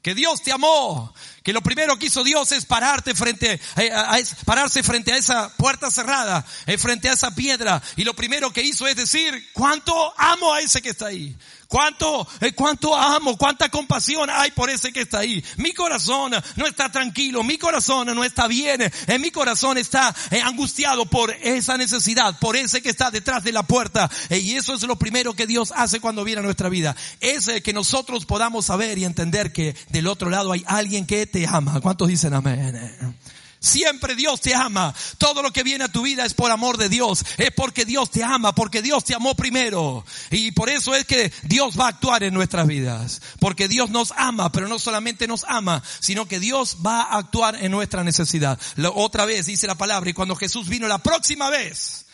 Que 0.00 0.14
Dios 0.14 0.42
te 0.42 0.50
amó. 0.50 1.14
Que 1.42 1.52
lo 1.52 1.60
primero 1.60 1.98
que 1.98 2.06
hizo 2.06 2.22
Dios 2.22 2.52
es 2.52 2.64
pararte 2.64 3.14
frente, 3.14 3.60
eh, 3.76 3.90
a, 3.92 4.16
pararse 4.44 4.82
frente 4.82 5.12
a 5.12 5.16
esa 5.16 5.48
puerta 5.56 5.90
cerrada, 5.90 6.44
eh, 6.66 6.78
frente 6.78 7.08
a 7.08 7.14
esa 7.14 7.34
piedra. 7.34 7.82
Y 7.96 8.04
lo 8.04 8.14
primero 8.14 8.52
que 8.52 8.62
hizo 8.62 8.86
es 8.86 8.94
decir, 8.94 9.48
¿cuánto 9.52 10.14
amo 10.16 10.52
a 10.52 10.60
ese 10.60 10.80
que 10.80 10.90
está 10.90 11.06
ahí? 11.06 11.36
Cuánto, 11.66 12.28
eh, 12.42 12.52
cuánto 12.52 12.94
amo, 12.94 13.38
cuánta 13.38 13.70
compasión 13.70 14.28
hay 14.30 14.50
por 14.50 14.68
ese 14.68 14.92
que 14.92 15.00
está 15.00 15.20
ahí. 15.20 15.42
Mi 15.56 15.72
corazón 15.72 16.32
no 16.56 16.66
está 16.66 16.92
tranquilo, 16.92 17.42
mi 17.42 17.56
corazón 17.56 18.14
no 18.14 18.22
está 18.24 18.46
bien, 18.46 18.82
en 18.82 18.92
eh, 19.06 19.18
mi 19.18 19.30
corazón 19.30 19.78
está 19.78 20.14
angustiado 20.44 21.06
por 21.06 21.30
esa 21.42 21.78
necesidad, 21.78 22.38
por 22.38 22.56
ese 22.56 22.82
que 22.82 22.90
está 22.90 23.10
detrás 23.10 23.42
de 23.42 23.52
la 23.52 23.62
puerta. 23.62 24.10
y 24.28 24.52
eso 24.52 24.74
es 24.74 24.82
lo 24.82 24.96
primero 24.96 25.32
que 25.32 25.46
Dios 25.46 25.72
hace 25.74 25.98
cuando 25.98 26.24
viene 26.24 26.40
a 26.40 26.44
nuestra 26.44 26.68
vida. 26.68 26.94
Es 27.20 27.46
que 27.64 27.72
nosotros 27.72 28.26
podamos 28.26 28.66
saber 28.66 28.98
y 28.98 29.06
entender 29.06 29.50
que 29.50 29.74
del 29.88 30.08
otro 30.08 30.28
lado 30.28 30.52
hay 30.52 30.62
alguien 30.66 31.06
que 31.06 31.31
te 31.32 31.46
ama. 31.46 31.80
¿Cuántos 31.80 32.06
dicen 32.06 32.32
amén? 32.34 33.16
Siempre 33.62 34.16
Dios 34.16 34.40
te 34.40 34.56
ama. 34.56 34.92
Todo 35.18 35.40
lo 35.40 35.52
que 35.52 35.62
viene 35.62 35.84
a 35.84 35.88
tu 35.88 36.02
vida 36.02 36.26
es 36.26 36.34
por 36.34 36.50
amor 36.50 36.78
de 36.78 36.88
Dios. 36.88 37.24
Es 37.38 37.52
porque 37.52 37.84
Dios 37.84 38.10
te 38.10 38.24
ama, 38.24 38.56
porque 38.56 38.82
Dios 38.82 39.04
te 39.04 39.14
amó 39.14 39.36
primero. 39.36 40.04
Y 40.32 40.50
por 40.50 40.68
eso 40.68 40.96
es 40.96 41.06
que 41.06 41.32
Dios 41.44 41.78
va 41.78 41.84
a 41.84 41.90
actuar 41.90 42.24
en 42.24 42.34
nuestras 42.34 42.66
vidas. 42.66 43.22
Porque 43.38 43.68
Dios 43.68 43.88
nos 43.90 44.12
ama, 44.16 44.50
pero 44.50 44.66
no 44.66 44.80
solamente 44.80 45.28
nos 45.28 45.44
ama, 45.48 45.80
sino 46.00 46.26
que 46.26 46.40
Dios 46.40 46.78
va 46.84 47.02
a 47.02 47.18
actuar 47.18 47.54
en 47.54 47.70
nuestra 47.70 48.02
necesidad. 48.02 48.58
otra 48.94 49.26
vez 49.26 49.46
dice 49.46 49.68
la 49.68 49.76
palabra, 49.76 50.10
y 50.10 50.14
cuando 50.14 50.34
Jesús 50.34 50.68
vino 50.68 50.88
la 50.88 50.98
próxima 50.98 51.48
vez, 51.48 52.06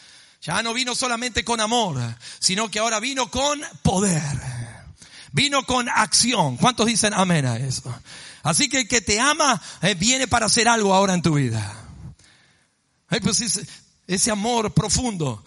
ya 0.42 0.62
no 0.62 0.74
vino 0.74 0.94
solamente 0.94 1.44
con 1.44 1.62
amor, 1.62 1.98
sino 2.38 2.70
que 2.70 2.78
ahora 2.78 3.00
vino 3.00 3.30
con 3.30 3.58
poder. 3.82 4.22
Vino 5.32 5.64
con 5.64 5.88
acción. 5.88 6.58
¿Cuántos 6.58 6.86
dicen 6.86 7.14
amén 7.14 7.46
a 7.46 7.56
eso? 7.56 7.94
Así 8.48 8.70
que 8.70 8.80
el 8.80 8.88
que 8.88 9.02
te 9.02 9.20
ama 9.20 9.60
eh, 9.82 9.94
viene 9.94 10.26
para 10.26 10.46
hacer 10.46 10.68
algo 10.68 10.94
ahora 10.94 11.12
en 11.12 11.20
tu 11.20 11.34
vida. 11.34 11.76
pues 13.20 13.42
ese, 13.42 13.66
ese 14.06 14.30
amor 14.30 14.72
profundo 14.72 15.44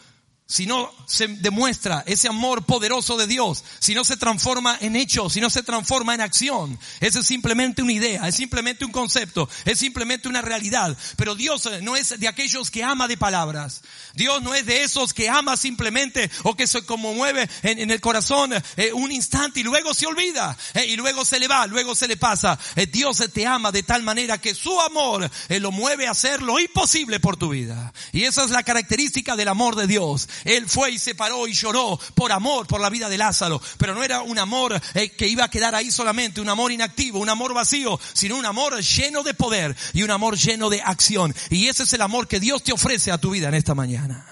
si 0.52 0.66
no 0.66 0.94
se 1.06 1.30
demuestra 1.30 2.04
ese 2.06 2.28
amor 2.28 2.66
poderoso 2.66 3.16
de 3.16 3.26
Dios, 3.26 3.64
si 3.80 3.96
no 3.96 4.04
se 4.04 4.18
transforma 4.18 4.78
en 4.82 4.98
hecho, 4.98 5.30
si 5.30 5.40
no 5.40 5.50
se 5.50 5.64
transforma 5.64 6.14
en 6.14 6.20
acción, 6.20 6.78
ese 7.00 7.20
es 7.20 7.26
simplemente 7.26 7.82
una 7.82 7.94
idea, 7.94 8.28
es 8.28 8.36
simplemente 8.36 8.84
un 8.84 8.92
concepto, 8.92 9.48
es 9.64 9.80
simplemente 9.80 10.28
una 10.28 10.42
realidad. 10.42 10.98
Pero 11.16 11.36
Dios 11.36 11.68
eh, 11.68 11.80
no 11.82 11.96
es 11.96 12.20
de 12.20 12.28
aquellos 12.28 12.70
que 12.70 12.84
ama 12.84 13.08
de 13.08 13.16
palabras. 13.16 13.82
Dios 14.14 14.42
no 14.42 14.54
es 14.54 14.66
de 14.66 14.84
esos 14.84 15.14
que 15.14 15.30
ama 15.30 15.56
simplemente 15.56 16.30
o 16.44 16.54
que 16.54 16.68
se 16.68 16.86
conmueve 16.86 17.50
en, 17.64 17.80
en 17.80 17.90
el 17.90 18.02
corazón 18.02 18.52
eh, 18.76 18.92
un 18.92 19.10
instante 19.10 19.62
y 19.62 19.64
luego 19.64 19.94
se 19.94 20.06
olvida 20.06 20.58
eh, 20.74 20.86
y 20.86 20.98
luego 20.98 21.24
se 21.24 21.40
le 21.40 21.48
va, 21.48 21.66
luego 21.66 21.96
se 21.96 22.10
le 22.10 22.18
pasa. 22.18 22.60
Dios 22.92 23.24
te 23.34 23.48
ama 23.48 23.72
de 23.72 23.84
tal 23.84 24.04
manera 24.04 24.38
que 24.38 24.54
su 24.54 24.82
amor 24.82 25.32
lo 25.48 25.72
mueve 25.72 26.08
a 26.08 26.12
hacer 26.12 26.42
lo 26.42 26.60
imposible 26.60 27.22
por 27.22 27.38
tu 27.38 27.52
vida. 27.52 27.94
Y 28.12 28.24
esa 28.24 28.44
es 28.44 28.52
la 28.52 28.64
característica 28.64 29.38
del 29.38 29.48
amor 29.48 29.78
de 29.78 29.88
Dios. 29.88 30.28
Él 30.46 30.68
fue 30.68 30.92
y 30.92 31.00
se 31.00 31.16
paró 31.16 31.48
y 31.48 31.54
lloró 31.54 32.00
por 32.16 32.32
amor 32.32 32.68
por 32.68 32.82
la 32.82 32.90
vida 32.90 33.10
de 33.10 33.18
Lázaro. 33.18 33.62
Pero 33.78 33.94
no 33.94 34.04
era 34.04 34.22
un 34.22 34.40
amor 34.40 34.80
eh, 34.94 35.12
que 35.12 35.28
iba 35.28 35.46
a 35.46 35.50
quedar 35.50 35.76
ahí 35.76 35.92
solamente, 35.92 36.42
un 36.42 36.50
amor 36.50 36.72
inactivo, 36.72 37.20
un 37.20 37.30
amor 37.30 37.54
vacío, 37.54 38.00
sino 38.14 38.38
un 38.38 38.46
amor 38.46 38.82
lleno 38.82 39.24
de 39.24 39.34
poder 39.34 39.76
y 39.94 40.04
un 40.04 40.12
amor 40.12 40.38
lleno 40.38 40.70
de 40.70 40.82
acción. 40.82 41.34
Y 41.50 41.68
ese 41.68 41.84
es 41.84 41.94
el 41.94 42.02
amor 42.02 42.28
que 42.28 42.40
Dios 42.40 42.64
te 42.64 42.74
ofrece 42.74 43.12
a 43.12 43.18
tu 43.18 43.32
vida 43.32 43.48
en 43.48 43.56
esta 43.56 43.76
mañana. 43.76 44.26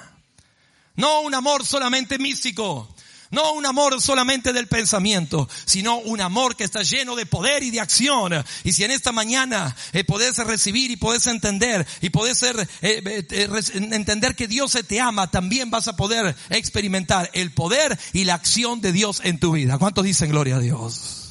No 0.95 1.21
un 1.21 1.33
amor 1.33 1.65
solamente 1.65 2.19
místico, 2.19 2.93
no 3.31 3.53
un 3.53 3.65
amor 3.65 4.01
solamente 4.01 4.53
del 4.53 4.67
pensamiento, 4.67 5.47
sino 5.65 5.97
un 5.97 6.21
amor 6.21 6.55
que 6.55 6.63
está 6.63 6.81
lleno 6.81 7.15
de 7.15 7.25
poder 7.25 7.63
y 7.63 7.71
de 7.71 7.79
acción. 7.79 8.43
Y 8.63 8.73
si 8.73 8.83
en 8.83 8.91
esta 8.91 9.11
mañana 9.11 9.75
eh, 9.93 10.03
podés 10.03 10.37
recibir 10.37 10.91
y 10.91 10.97
podés 10.97 11.27
entender 11.27 11.85
y 12.01 12.09
podés 12.09 12.37
ser, 12.37 12.59
eh, 12.81 13.25
eh, 13.31 13.49
entender 13.73 14.35
que 14.35 14.47
Dios 14.47 14.77
te 14.87 14.99
ama, 14.99 15.29
también 15.29 15.69
vas 15.69 15.87
a 15.87 15.95
poder 15.95 16.35
experimentar 16.49 17.29
el 17.33 17.51
poder 17.51 17.97
y 18.13 18.23
la 18.23 18.35
acción 18.35 18.81
de 18.81 18.91
Dios 18.91 19.21
en 19.23 19.39
tu 19.39 19.51
vida. 19.51 19.77
¿Cuántos 19.77 20.05
dicen 20.05 20.29
gloria 20.29 20.55
a 20.55 20.59
Dios? 20.59 21.25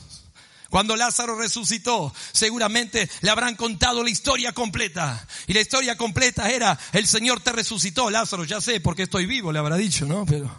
Cuando 0.71 0.97
Lázaro 0.97 1.35
resucitó, 1.37 2.13
seguramente 2.33 3.09
le 3.23 3.31
habrán 3.31 3.57
contado 3.57 4.05
la 4.05 4.11
historia 4.11 4.53
completa. 4.53 5.27
Y 5.47 5.55
la 5.55 5.63
historia 5.63 5.97
completa 5.97 6.51
era, 6.51 6.79
el 6.93 7.07
Señor 7.07 7.41
te 7.41 7.53
resucitó, 7.53 8.11
Lázaro, 8.11 8.45
ya 8.45 8.61
sé 8.61 8.81
porque 8.81 9.05
estoy 9.05 9.25
vivo, 9.25 9.51
le 9.51 9.59
habrá 9.59 9.77
dicho, 9.77 10.05
¿no? 10.05 10.27
Pero, 10.27 10.51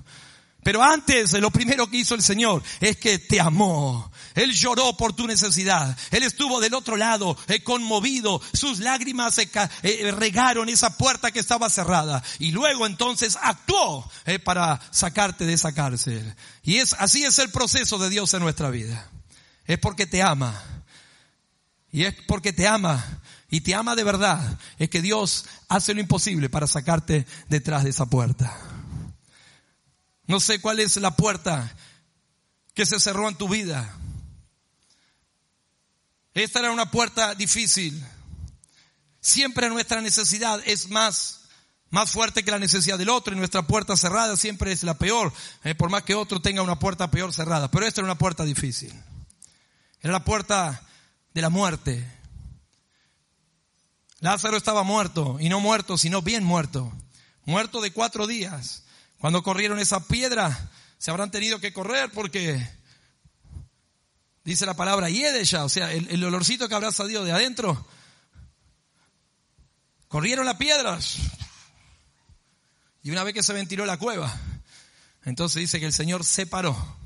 pero 0.64 0.84
antes, 0.84 1.34
lo 1.34 1.52
primero 1.52 1.90
que 1.90 1.98
hizo 1.98 2.16
el 2.16 2.22
Señor 2.22 2.62
es 2.82 2.98
que 2.98 3.18
te 3.18 3.40
amó. 3.40 4.12
Él 4.36 4.52
lloró 4.54 4.96
por 4.98 5.14
tu 5.14 5.26
necesidad. 5.26 5.98
Él 6.12 6.24
estuvo 6.24 6.60
del 6.60 6.74
otro 6.74 6.98
lado, 6.98 7.38
eh, 7.48 7.64
conmovido. 7.64 8.42
Sus 8.54 8.80
lágrimas 8.80 9.36
se 9.36 9.50
eh, 9.84 10.12
regaron 10.12 10.70
esa 10.70 10.98
puerta 10.98 11.32
que 11.32 11.40
estaba 11.40 11.70
cerrada. 11.70 12.24
Y 12.40 12.52
luego 12.52 12.86
entonces 12.86 13.38
actuó 13.42 14.10
eh, 14.26 14.40
para 14.40 14.80
sacarte 14.92 15.46
de 15.46 15.54
esa 15.54 15.74
cárcel. 15.74 16.36
Y 16.64 16.78
es, 16.78 16.94
así 17.00 17.24
es 17.24 17.40
el 17.40 17.52
proceso 17.52 17.98
de 17.98 18.10
Dios 18.10 18.34
en 18.34 18.42
nuestra 18.42 18.70
vida. 18.70 19.10
Es 19.66 19.80
porque 19.80 20.08
te 20.08 20.22
ama. 20.22 20.62
Y 21.92 22.04
es 22.04 22.16
porque 22.28 22.54
te 22.54 22.68
ama 22.68 23.04
y 23.50 23.62
te 23.62 23.76
ama 23.76 23.96
de 23.96 24.04
verdad. 24.04 24.60
Es 24.78 24.90
que 24.90 25.02
Dios 25.02 25.46
hace 25.70 25.94
lo 25.94 26.02
imposible 26.02 26.50
para 26.50 26.68
sacarte 26.68 27.26
detrás 27.48 27.84
de 27.84 27.90
esa 27.92 28.06
puerta. 28.06 28.79
No 30.30 30.40
sé 30.40 30.62
cuál 30.62 30.80
es 30.80 30.96
la 30.98 31.16
puerta 31.16 31.76
que 32.76 32.86
se 32.86 33.00
cerró 33.00 33.28
en 33.28 33.36
tu 33.36 33.50
vida. 33.50 33.98
Esta 36.36 36.60
era 36.60 36.72
una 36.72 36.92
puerta 36.92 37.34
difícil. 37.34 38.00
Siempre 39.20 39.70
nuestra 39.70 40.02
necesidad 40.02 40.62
es 40.68 40.88
más, 40.90 41.46
más 41.90 42.12
fuerte 42.12 42.44
que 42.44 42.52
la 42.52 42.60
necesidad 42.60 43.00
del 43.00 43.10
otro 43.10 43.34
y 43.34 43.38
nuestra 43.38 43.66
puerta 43.66 43.98
cerrada 43.98 44.38
siempre 44.38 44.72
es 44.72 44.84
la 44.84 44.94
peor, 44.94 45.34
eh, 45.64 45.74
por 45.74 45.90
más 45.90 46.04
que 46.04 46.14
otro 46.14 46.40
tenga 46.40 46.62
una 46.62 46.78
puerta 46.78 47.10
peor 47.10 47.34
cerrada. 47.34 47.72
Pero 47.72 47.88
esta 47.88 48.02
era 48.02 48.06
una 48.06 48.20
puerta 48.20 48.44
difícil. 48.44 48.94
Era 50.00 50.14
la 50.14 50.24
puerta 50.24 50.88
de 51.34 51.42
la 51.42 51.50
muerte. 51.50 52.08
Lázaro 54.20 54.58
estaba 54.58 54.84
muerto 54.84 55.38
y 55.40 55.50
no 55.50 55.60
muerto, 55.60 55.98
sino 55.98 56.22
bien 56.22 56.44
muerto. 56.44 56.94
Muerto 57.46 57.82
de 57.82 57.92
cuatro 57.92 58.28
días. 58.28 58.84
Cuando 59.20 59.44
corrieron 59.44 59.80
esa 59.80 60.08
piedra, 60.08 60.70
se 60.98 61.12
habrán 61.12 61.32
tenido 61.32 61.60
que 61.60 61.74
correr 61.74 62.10
porque 62.12 62.68
dice 64.44 64.66
la 64.66 64.74
palabra 64.74 65.10
yedesha, 65.10 65.64
o 65.66 65.70
sea, 65.70 65.92
el, 65.94 66.24
olorcito 66.24 66.68
que 66.68 66.76
habrá 66.76 66.92
salido 66.92 67.24
de 67.24 67.32
adentro. 67.32 67.86
Corrieron 70.08 70.46
las 70.46 70.56
piedras. 70.56 71.18
Y 73.04 73.12
una 73.12 73.24
vez 73.24 73.34
que 73.34 73.44
se 73.44 73.54
ventiló 73.54 73.86
la 73.86 73.98
cueva, 73.98 74.36
entonces 75.24 75.60
dice 75.60 75.80
que 75.80 75.86
el 75.86 75.94
Señor 75.94 76.26
se 76.26 76.48
paró. 76.48 76.98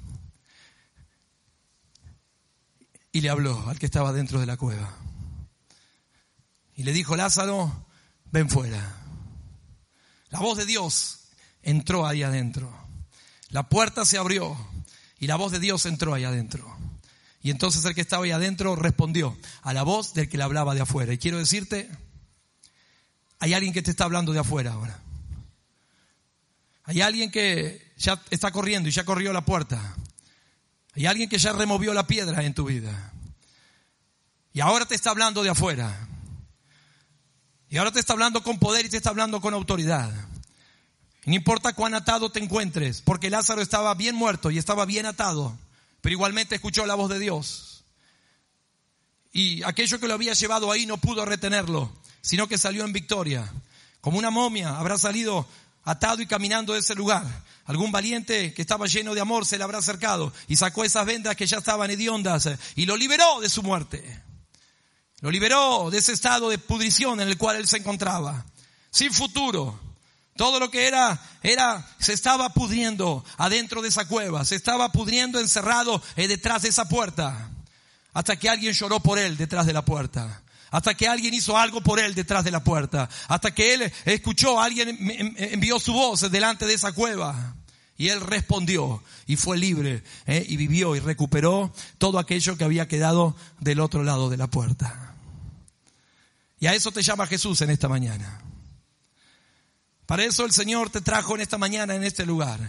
y 3.16 3.22
le 3.22 3.30
habló 3.30 3.70
al 3.70 3.78
que 3.78 3.86
estaba 3.86 4.12
dentro 4.12 4.40
de 4.40 4.48
la 4.48 4.58
cueva. 4.58 4.98
Y 6.76 6.84
le 6.84 6.92
dijo, 6.92 7.16
Lázaro, 7.16 7.86
ven 8.32 8.50
fuera. 8.50 8.98
La 10.30 10.40
voz 10.40 10.58
de 10.58 10.66
Dios 10.66 11.23
entró 11.64 12.06
ahí 12.06 12.24
adentro. 12.24 12.72
La 13.50 13.64
puerta 13.70 14.06
se 14.06 14.18
abrió 14.18 14.56
y 15.20 15.28
la 15.28 15.36
voz 15.36 15.52
de 15.52 15.60
Dios 15.60 15.86
entró 15.86 16.14
ahí 16.14 16.24
adentro. 16.24 16.78
Y 17.42 17.50
entonces 17.50 17.84
el 17.86 17.94
que 17.94 18.02
estaba 18.02 18.24
ahí 18.24 18.32
adentro 18.32 18.76
respondió 18.76 19.38
a 19.62 19.74
la 19.74 19.84
voz 19.84 20.14
del 20.14 20.30
que 20.30 20.38
le 20.38 20.44
hablaba 20.44 20.76
de 20.76 20.82
afuera. 20.82 21.14
Y 21.14 21.18
quiero 21.18 21.40
decirte, 21.40 21.90
hay 23.40 23.54
alguien 23.54 23.74
que 23.74 23.82
te 23.82 23.92
está 23.92 24.06
hablando 24.06 24.32
de 24.32 24.40
afuera 24.40 24.74
ahora. 24.74 25.00
Hay 26.86 27.02
alguien 27.02 27.32
que 27.32 27.94
ya 27.98 28.22
está 28.30 28.52
corriendo 28.52 28.90
y 28.90 28.92
ya 28.92 29.06
corrió 29.06 29.34
la 29.34 29.46
puerta. 29.46 29.96
Hay 30.96 31.06
alguien 31.06 31.30
que 31.30 31.38
ya 31.38 31.54
removió 31.54 31.94
la 31.94 32.08
piedra 32.08 32.44
en 32.44 32.54
tu 32.54 32.66
vida. 32.66 33.14
Y 34.54 34.62
ahora 34.62 34.86
te 34.86 34.96
está 34.96 35.10
hablando 35.10 35.44
de 35.44 35.50
afuera. 35.50 36.08
Y 37.70 37.78
ahora 37.78 37.92
te 37.92 38.00
está 38.00 38.14
hablando 38.14 38.44
con 38.44 38.60
poder 38.60 38.86
y 38.86 38.90
te 38.90 38.98
está 38.98 39.10
hablando 39.10 39.42
con 39.42 39.54
autoridad. 39.54 40.14
No 41.26 41.36
importa 41.36 41.74
cuán 41.74 41.94
atado 41.94 42.32
te 42.32 42.40
encuentres, 42.40 43.02
porque 43.02 43.30
Lázaro 43.30 43.62
estaba 43.62 43.94
bien 43.96 44.16
muerto 44.16 44.52
y 44.52 44.58
estaba 44.58 44.86
bien 44.86 45.06
atado, 45.06 45.58
pero 46.02 46.14
igualmente 46.14 46.56
escuchó 46.56 46.86
la 46.86 46.96
voz 46.96 47.10
de 47.10 47.20
Dios. 47.20 47.86
Y 49.32 49.64
aquello 49.64 50.00
que 50.00 50.08
lo 50.08 50.14
había 50.14 50.34
llevado 50.34 50.72
ahí 50.72 50.86
no 50.86 50.98
pudo 50.98 51.26
retenerlo, 51.26 51.92
sino 52.22 52.48
que 52.48 52.58
salió 52.58 52.84
en 52.84 52.94
victoria. 52.94 53.52
Como 54.02 54.20
una 54.20 54.30
momia 54.30 54.78
habrá 54.78 54.98
salido 54.98 55.48
atado 55.86 56.22
y 56.22 56.28
caminando 56.28 56.74
de 56.74 56.80
ese 56.80 56.94
lugar. 56.94 57.26
Algún 57.66 57.92
valiente 57.92 58.54
que 58.54 58.62
estaba 58.62 58.88
lleno 58.88 59.16
de 59.16 59.22
amor 59.22 59.46
se 59.46 59.58
le 59.58 59.64
habrá 59.64 59.78
acercado 59.78 60.34
y 60.50 60.58
sacó 60.58 60.84
esas 60.84 61.06
vendas 61.06 61.38
que 61.38 61.48
ya 61.48 61.58
estaban 61.58 61.90
hediondas 61.90 62.50
y 62.76 62.86
lo 62.86 62.98
liberó 62.98 63.40
de 63.40 63.50
su 63.50 63.64
muerte. 63.64 64.22
Lo 65.22 65.32
liberó 65.32 65.90
de 65.90 66.00
ese 66.00 66.12
estado 66.12 66.50
de 66.50 66.58
pudrición 66.58 67.22
en 67.22 67.30
el 67.30 67.38
cual 67.38 67.56
él 67.56 67.68
se 67.68 67.78
encontraba. 67.78 68.46
Sin 68.92 69.14
futuro. 69.14 69.80
Todo 70.36 70.60
lo 70.60 70.72
que 70.72 70.88
era, 70.88 71.20
era, 71.44 71.86
se 72.00 72.14
estaba 72.14 72.50
pudriendo 72.50 73.24
adentro 73.38 73.82
de 73.82 73.90
esa 73.90 74.08
cueva. 74.08 74.46
Se 74.46 74.56
estaba 74.56 74.92
pudriendo 74.92 75.40
encerrado 75.40 76.02
eh, 76.16 76.28
detrás 76.28 76.64
de 76.64 76.70
esa 76.70 76.90
puerta. 76.90 77.52
Hasta 78.14 78.36
que 78.36 78.50
alguien 78.50 78.74
lloró 78.74 79.00
por 79.00 79.20
él 79.20 79.38
detrás 79.38 79.66
de 79.66 79.74
la 79.74 79.86
puerta 79.86 80.44
hasta 80.74 80.96
que 80.96 81.08
alguien 81.08 81.36
hizo 81.36 81.56
algo 81.56 81.82
por 81.82 82.00
él 82.00 82.16
detrás 82.16 82.44
de 82.44 82.50
la 82.50 82.64
puerta, 82.64 83.08
hasta 83.28 83.54
que 83.54 83.76
él 83.76 83.94
escuchó, 84.06 84.60
alguien 84.60 84.98
envió 85.38 85.80
su 85.80 85.94
voz 85.94 86.32
delante 86.32 86.66
de 86.66 86.74
esa 86.74 86.94
cueva. 86.94 87.56
Y 87.96 88.10
él 88.10 88.20
respondió 88.22 89.04
y 89.28 89.36
fue 89.36 89.56
libre 89.56 90.04
¿eh? 90.26 90.44
y 90.50 90.58
vivió 90.58 90.96
y 90.96 91.00
recuperó 91.00 91.72
todo 92.00 92.18
aquello 92.18 92.58
que 92.58 92.64
había 92.64 92.88
quedado 92.88 93.36
del 93.60 93.80
otro 93.80 94.04
lado 94.04 94.32
de 94.32 94.38
la 94.38 94.48
puerta. 94.48 95.14
Y 96.60 96.66
a 96.66 96.74
eso 96.74 96.92
te 96.92 97.04
llama 97.04 97.28
Jesús 97.28 97.62
en 97.62 97.70
esta 97.70 97.88
mañana. 97.88 98.42
Para 100.06 100.24
eso 100.24 100.46
el 100.46 100.52
Señor 100.52 100.90
te 100.90 101.02
trajo 101.02 101.36
en 101.36 101.42
esta 101.42 101.58
mañana 101.58 101.96
en 101.96 102.04
este 102.04 102.26
lugar. 102.26 102.60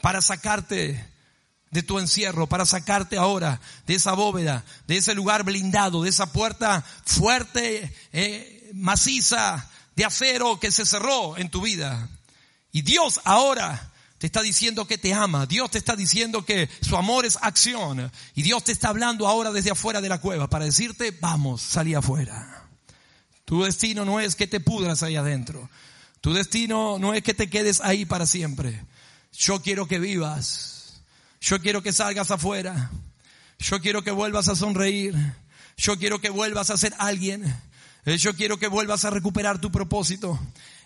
Para 0.00 0.20
sacarte 0.20 1.12
de 1.70 1.82
tu 1.82 1.98
encierro, 1.98 2.46
para 2.46 2.66
sacarte 2.66 3.16
ahora 3.16 3.60
de 3.86 3.94
esa 3.94 4.12
bóveda, 4.12 4.64
de 4.86 4.98
ese 4.98 5.14
lugar 5.14 5.42
blindado, 5.42 6.02
de 6.02 6.10
esa 6.10 6.32
puerta 6.32 6.84
fuerte, 7.04 7.92
eh, 8.12 8.70
maciza, 8.74 9.68
de 9.96 10.04
acero 10.04 10.60
que 10.60 10.70
se 10.70 10.84
cerró 10.84 11.36
en 11.38 11.50
tu 11.50 11.62
vida. 11.62 12.08
Y 12.72 12.82
Dios 12.82 13.20
ahora 13.24 13.90
te 14.18 14.26
está 14.26 14.42
diciendo 14.42 14.86
que 14.86 14.98
te 14.98 15.14
ama, 15.14 15.46
Dios 15.46 15.70
te 15.70 15.78
está 15.78 15.96
diciendo 15.96 16.44
que 16.44 16.68
su 16.80 16.96
amor 16.96 17.26
es 17.26 17.38
acción 17.40 18.12
y 18.34 18.42
Dios 18.42 18.62
te 18.64 18.72
está 18.72 18.90
hablando 18.90 19.26
ahora 19.26 19.50
desde 19.50 19.70
afuera 19.70 20.00
de 20.00 20.08
la 20.08 20.20
cueva 20.20 20.48
para 20.48 20.66
decirte, 20.66 21.10
vamos, 21.20 21.62
salí 21.62 21.94
afuera. 21.94 22.68
Tu 23.44 23.64
destino 23.64 24.04
no 24.04 24.20
es 24.20 24.36
que 24.36 24.46
te 24.46 24.60
pudras 24.60 25.02
ahí 25.02 25.16
adentro. 25.16 25.68
Tu 26.22 26.32
destino 26.32 26.98
no 26.98 27.12
es 27.12 27.22
que 27.22 27.34
te 27.34 27.50
quedes 27.50 27.82
ahí 27.82 28.06
para 28.06 28.24
siempre. 28.24 28.82
Yo 29.36 29.60
quiero 29.60 29.86
que 29.86 29.98
vivas 29.98 30.72
yo 31.42 31.60
quiero 31.60 31.82
que 31.82 31.92
salgas 31.92 32.30
afuera. 32.30 32.90
Yo 33.58 33.80
quiero 33.80 34.04
que 34.04 34.12
vuelvas 34.12 34.48
a 34.48 34.54
sonreír. 34.54 35.14
Yo 35.76 35.98
quiero 35.98 36.20
que 36.20 36.30
vuelvas 36.30 36.70
a 36.70 36.76
ser 36.76 36.94
alguien. 36.98 37.44
Eh, 38.06 38.16
yo 38.16 38.36
quiero 38.36 38.58
que 38.58 38.68
vuelvas 38.68 39.04
a 39.04 39.10
recuperar 39.10 39.60
tu 39.60 39.72
propósito. 39.72 40.38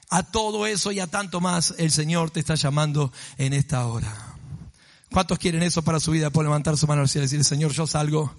A 0.09 0.23
todo 0.23 0.67
eso 0.67 0.93
y 0.93 1.01
a 1.01 1.09
tanto 1.09 1.43
más 1.43 1.75
el 1.77 1.91
Señor 1.91 2.31
te 2.31 2.41
está 2.41 2.55
llamando 2.55 3.13
en 3.37 3.53
esta 3.53 3.87
hora. 3.87 4.35
¿Cuántos 5.11 5.39
quieren 5.39 5.63
eso 5.63 5.83
para 5.83 6.01
su 6.01 6.13
vida? 6.13 6.31
Por 6.31 6.45
levantar 6.45 6.79
su 6.79 6.87
mano 6.87 7.03
al 7.03 7.11
y 7.15 7.21
decir, 7.21 7.45
Señor, 7.45 7.73
yo 7.73 7.87
salgo. 7.87 8.35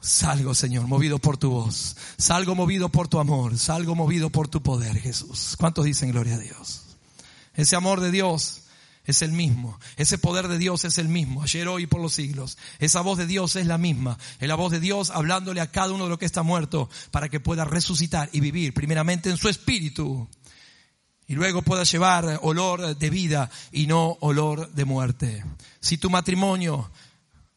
Salgo, 0.00 0.54
Señor, 0.54 0.86
movido 0.86 1.18
por 1.18 1.36
tu 1.36 1.50
voz. 1.50 1.96
Salgo 2.16 2.54
movido 2.54 2.88
por 2.90 3.08
tu 3.08 3.18
amor. 3.18 3.58
Salgo 3.58 3.94
movido 3.94 4.30
por 4.30 4.48
tu 4.48 4.62
poder, 4.62 4.98
Jesús. 4.98 5.56
¿Cuántos 5.58 5.84
dicen 5.84 6.12
gloria 6.12 6.36
a 6.36 6.38
Dios? 6.38 6.82
Ese 7.54 7.74
amor 7.76 8.00
de 8.00 8.10
Dios 8.10 8.62
es 9.06 9.22
el 9.22 9.32
mismo. 9.32 9.78
Ese 9.96 10.18
poder 10.18 10.48
de 10.48 10.58
Dios 10.58 10.84
es 10.84 10.98
el 10.98 11.08
mismo, 11.08 11.42
ayer, 11.42 11.68
hoy 11.68 11.84
y 11.84 11.86
por 11.86 12.00
los 12.00 12.14
siglos. 12.14 12.58
Esa 12.78 13.00
voz 13.00 13.18
de 13.18 13.26
Dios 13.26 13.56
es 13.56 13.66
la 13.66 13.78
misma. 13.78 14.18
Es 14.40 14.48
la 14.48 14.56
voz 14.56 14.72
de 14.72 14.80
Dios 14.80 15.10
hablándole 15.10 15.60
a 15.60 15.70
cada 15.70 15.92
uno 15.92 16.04
de 16.04 16.10
los 16.10 16.18
que 16.18 16.26
está 16.26 16.42
muerto 16.42 16.90
para 17.10 17.28
que 17.28 17.40
pueda 17.40 17.64
resucitar 17.64 18.28
y 18.32 18.40
vivir 18.40 18.74
primeramente 18.74 19.30
en 19.30 19.38
su 19.38 19.48
espíritu. 19.48 20.28
Y 21.28 21.34
luego 21.34 21.62
pueda 21.62 21.84
llevar 21.84 22.38
olor 22.42 22.96
de 22.96 23.10
vida 23.10 23.50
y 23.72 23.86
no 23.86 24.16
olor 24.20 24.72
de 24.72 24.84
muerte. 24.84 25.44
Si 25.80 25.98
tu 25.98 26.10
matrimonio 26.10 26.90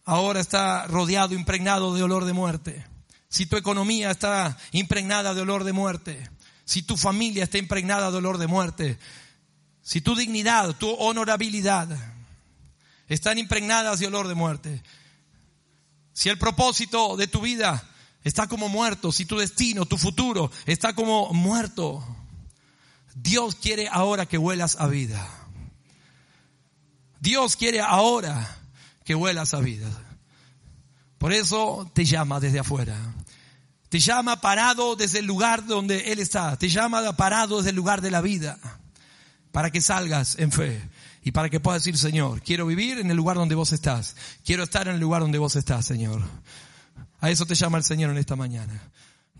ahora 0.09 0.39
está 0.39 0.87
rodeado, 0.87 1.33
impregnado 1.33 1.93
de 1.93 2.03
olor 2.03 2.25
de 2.25 2.33
muerte. 2.33 2.85
Si 3.29 3.45
tu 3.45 3.57
economía 3.57 4.11
está 4.11 4.57
impregnada 4.71 5.33
de 5.33 5.41
olor 5.41 5.63
de 5.63 5.73
muerte. 5.73 6.29
Si 6.65 6.81
tu 6.81 6.97
familia 6.97 7.43
está 7.43 7.57
impregnada 7.57 8.11
de 8.11 8.17
olor 8.17 8.37
de 8.37 8.47
muerte 8.47 8.99
si 9.89 10.01
tu 10.01 10.13
dignidad, 10.13 10.75
tu 10.77 10.87
honorabilidad 10.87 11.87
están 13.07 13.39
impregnadas 13.39 13.97
de 13.97 14.05
olor 14.05 14.27
de 14.27 14.35
muerte, 14.35 14.83
si 16.13 16.29
el 16.29 16.37
propósito 16.37 17.17
de 17.17 17.25
tu 17.25 17.41
vida 17.41 17.83
está 18.23 18.45
como 18.45 18.69
muerto, 18.69 19.11
si 19.11 19.25
tu 19.25 19.39
destino, 19.39 19.87
tu 19.87 19.97
futuro 19.97 20.51
está 20.67 20.93
como 20.93 21.33
muerto, 21.33 22.05
Dios 23.15 23.55
quiere 23.55 23.87
ahora 23.91 24.27
que 24.27 24.37
huelas 24.37 24.75
a 24.79 24.85
vida. 24.85 25.27
Dios 27.19 27.55
quiere 27.55 27.81
ahora 27.81 28.58
que 29.09 29.15
huelas 29.15 29.55
a 29.55 29.59
vida. 29.59 29.89
Por 31.17 31.33
eso 31.33 31.89
te 31.95 32.05
llama 32.05 32.39
desde 32.39 32.59
afuera. 32.59 32.95
Te 33.89 33.97
llama 33.97 34.39
parado 34.39 34.95
desde 34.95 35.17
el 35.17 35.25
lugar 35.25 35.65
donde 35.65 36.11
Él 36.11 36.19
está. 36.19 36.55
Te 36.57 36.69
llama 36.69 37.17
parado 37.17 37.57
desde 37.57 37.71
el 37.71 37.75
lugar 37.75 38.01
de 38.01 38.11
la 38.11 38.21
vida 38.21 38.59
para 39.51 39.71
que 39.71 39.81
salgas 39.81 40.37
en 40.37 40.51
fe 40.51 40.79
y 41.23 41.31
para 41.31 41.49
que 41.49 41.59
puedas 41.59 41.81
decir, 41.81 41.97
Señor, 41.97 42.43
quiero 42.43 42.67
vivir 42.67 42.99
en 42.99 43.09
el 43.09 43.17
lugar 43.17 43.37
donde 43.37 43.55
vos 43.55 43.71
estás, 43.71 44.15
quiero 44.45 44.61
estar 44.61 44.87
en 44.87 44.93
el 44.93 45.01
lugar 45.01 45.23
donde 45.23 45.39
vos 45.39 45.55
estás, 45.55 45.87
Señor. 45.87 46.21
A 47.19 47.31
eso 47.31 47.47
te 47.47 47.55
llama 47.55 47.79
el 47.79 47.83
Señor 47.83 48.11
en 48.11 48.19
esta 48.19 48.35
mañana. 48.35 48.79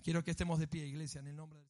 Quiero 0.03 0.23
que 0.23 0.31
estemos 0.31 0.57
de 0.57 0.67
pie, 0.67 0.87
iglesia, 0.87 1.21
en 1.21 1.27
el 1.27 1.35
nombre 1.35 1.59
de 1.59 1.65